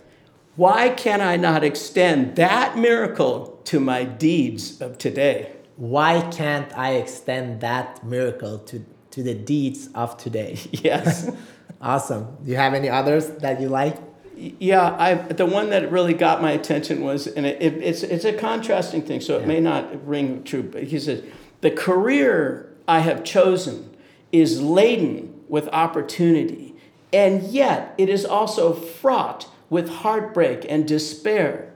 [0.55, 5.51] Why can I not extend that miracle to my deeds of today?
[5.77, 10.59] Why can't I extend that miracle to, to the deeds of today?
[10.71, 11.31] Yes.
[11.81, 12.37] awesome.
[12.43, 13.97] Do you have any others that you like?
[14.37, 18.25] Yeah, I the one that really got my attention was, and it, it, it's it's
[18.25, 19.47] a contrasting thing, so it Yeah.
[19.47, 20.63] may not ring true.
[20.63, 21.23] But he says,
[21.61, 23.95] "The career I have chosen
[24.31, 26.75] is laden with opportunity,
[27.13, 31.71] and yet it is also fraught with heartbreak and despair.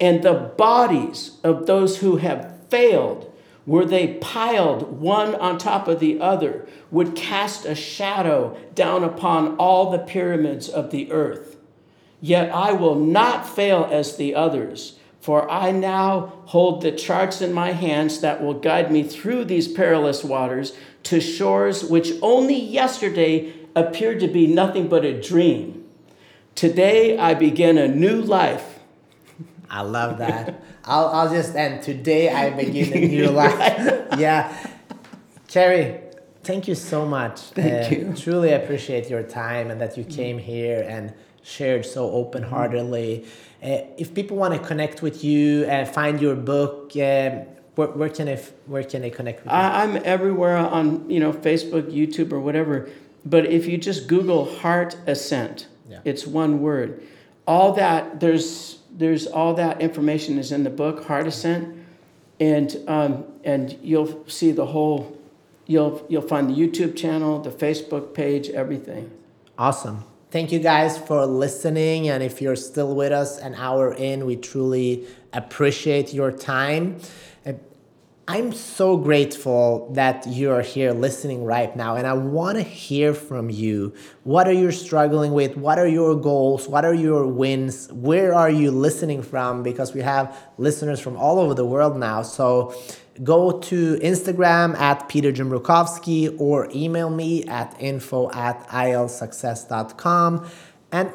[0.00, 3.30] And the bodies of those who have failed,
[3.66, 9.56] were they piled one on top of the other, would cast a shadow down upon
[9.56, 11.51] all the pyramids of the earth."
[12.22, 17.52] Yet I will not fail as the others, for I now hold the charts in
[17.52, 23.52] my hands that will guide me through these perilous waters to shores which only yesterday
[23.74, 25.84] appeared to be nothing but a dream.
[26.54, 28.78] Today I begin a new life.
[29.68, 30.62] I love that.
[30.84, 31.82] I'll, I'll just end.
[31.82, 34.06] Today I begin a new life.
[34.18, 34.54] yeah.
[35.48, 35.98] Cary,
[36.44, 37.40] thank you so much.
[37.40, 38.14] Thank Uh, you.
[38.16, 41.12] Truly appreciate your time and that you came here and
[41.42, 43.24] shared so open heartedly.
[43.62, 48.08] Uh, if people want to connect with you and find your book, um, where, where,
[48.08, 48.36] can they,
[48.66, 49.58] where can they connect with you?
[49.58, 52.88] I, I'm everywhere on you know Facebook, YouTube, or whatever.
[53.24, 56.00] But if you just Google Heart Ascent, Yeah.
[56.04, 57.02] it's one word.
[57.46, 61.76] All that there's there's all that information is in the book Heart Ascent,
[62.40, 65.16] and um, and you'll see the whole.
[65.66, 69.10] You'll you'll find the YouTube channel, the Facebook page, everything.
[69.56, 70.04] Awesome.
[70.32, 72.08] Thank you guys for listening.
[72.08, 77.00] And if you're still with us an hour in, we truly appreciate your time.
[78.28, 81.96] I'm so grateful that you're here listening right now.
[81.96, 83.94] And I want to hear from you.
[84.22, 85.56] What are you struggling with?
[85.56, 86.68] What are your goals?
[86.68, 87.90] What are your wins?
[87.92, 89.64] Where are you listening from?
[89.64, 92.22] Because we have listeners from all over the world now.
[92.22, 92.74] So
[93.24, 100.48] go to Instagram at Peter Jumrukovski or email me at info at ilovesuccess.com
[100.92, 101.12] and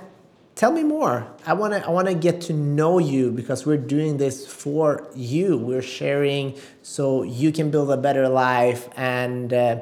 [0.58, 1.26] tell me more.
[1.46, 5.08] I want to I want to get to know you because we're doing this for
[5.16, 5.58] you.
[5.58, 9.82] We're sharing so you can build a better life and uh,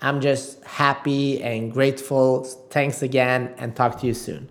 [0.00, 2.44] I'm just happy and grateful.
[2.44, 4.48] Thanks again and talk to you soon.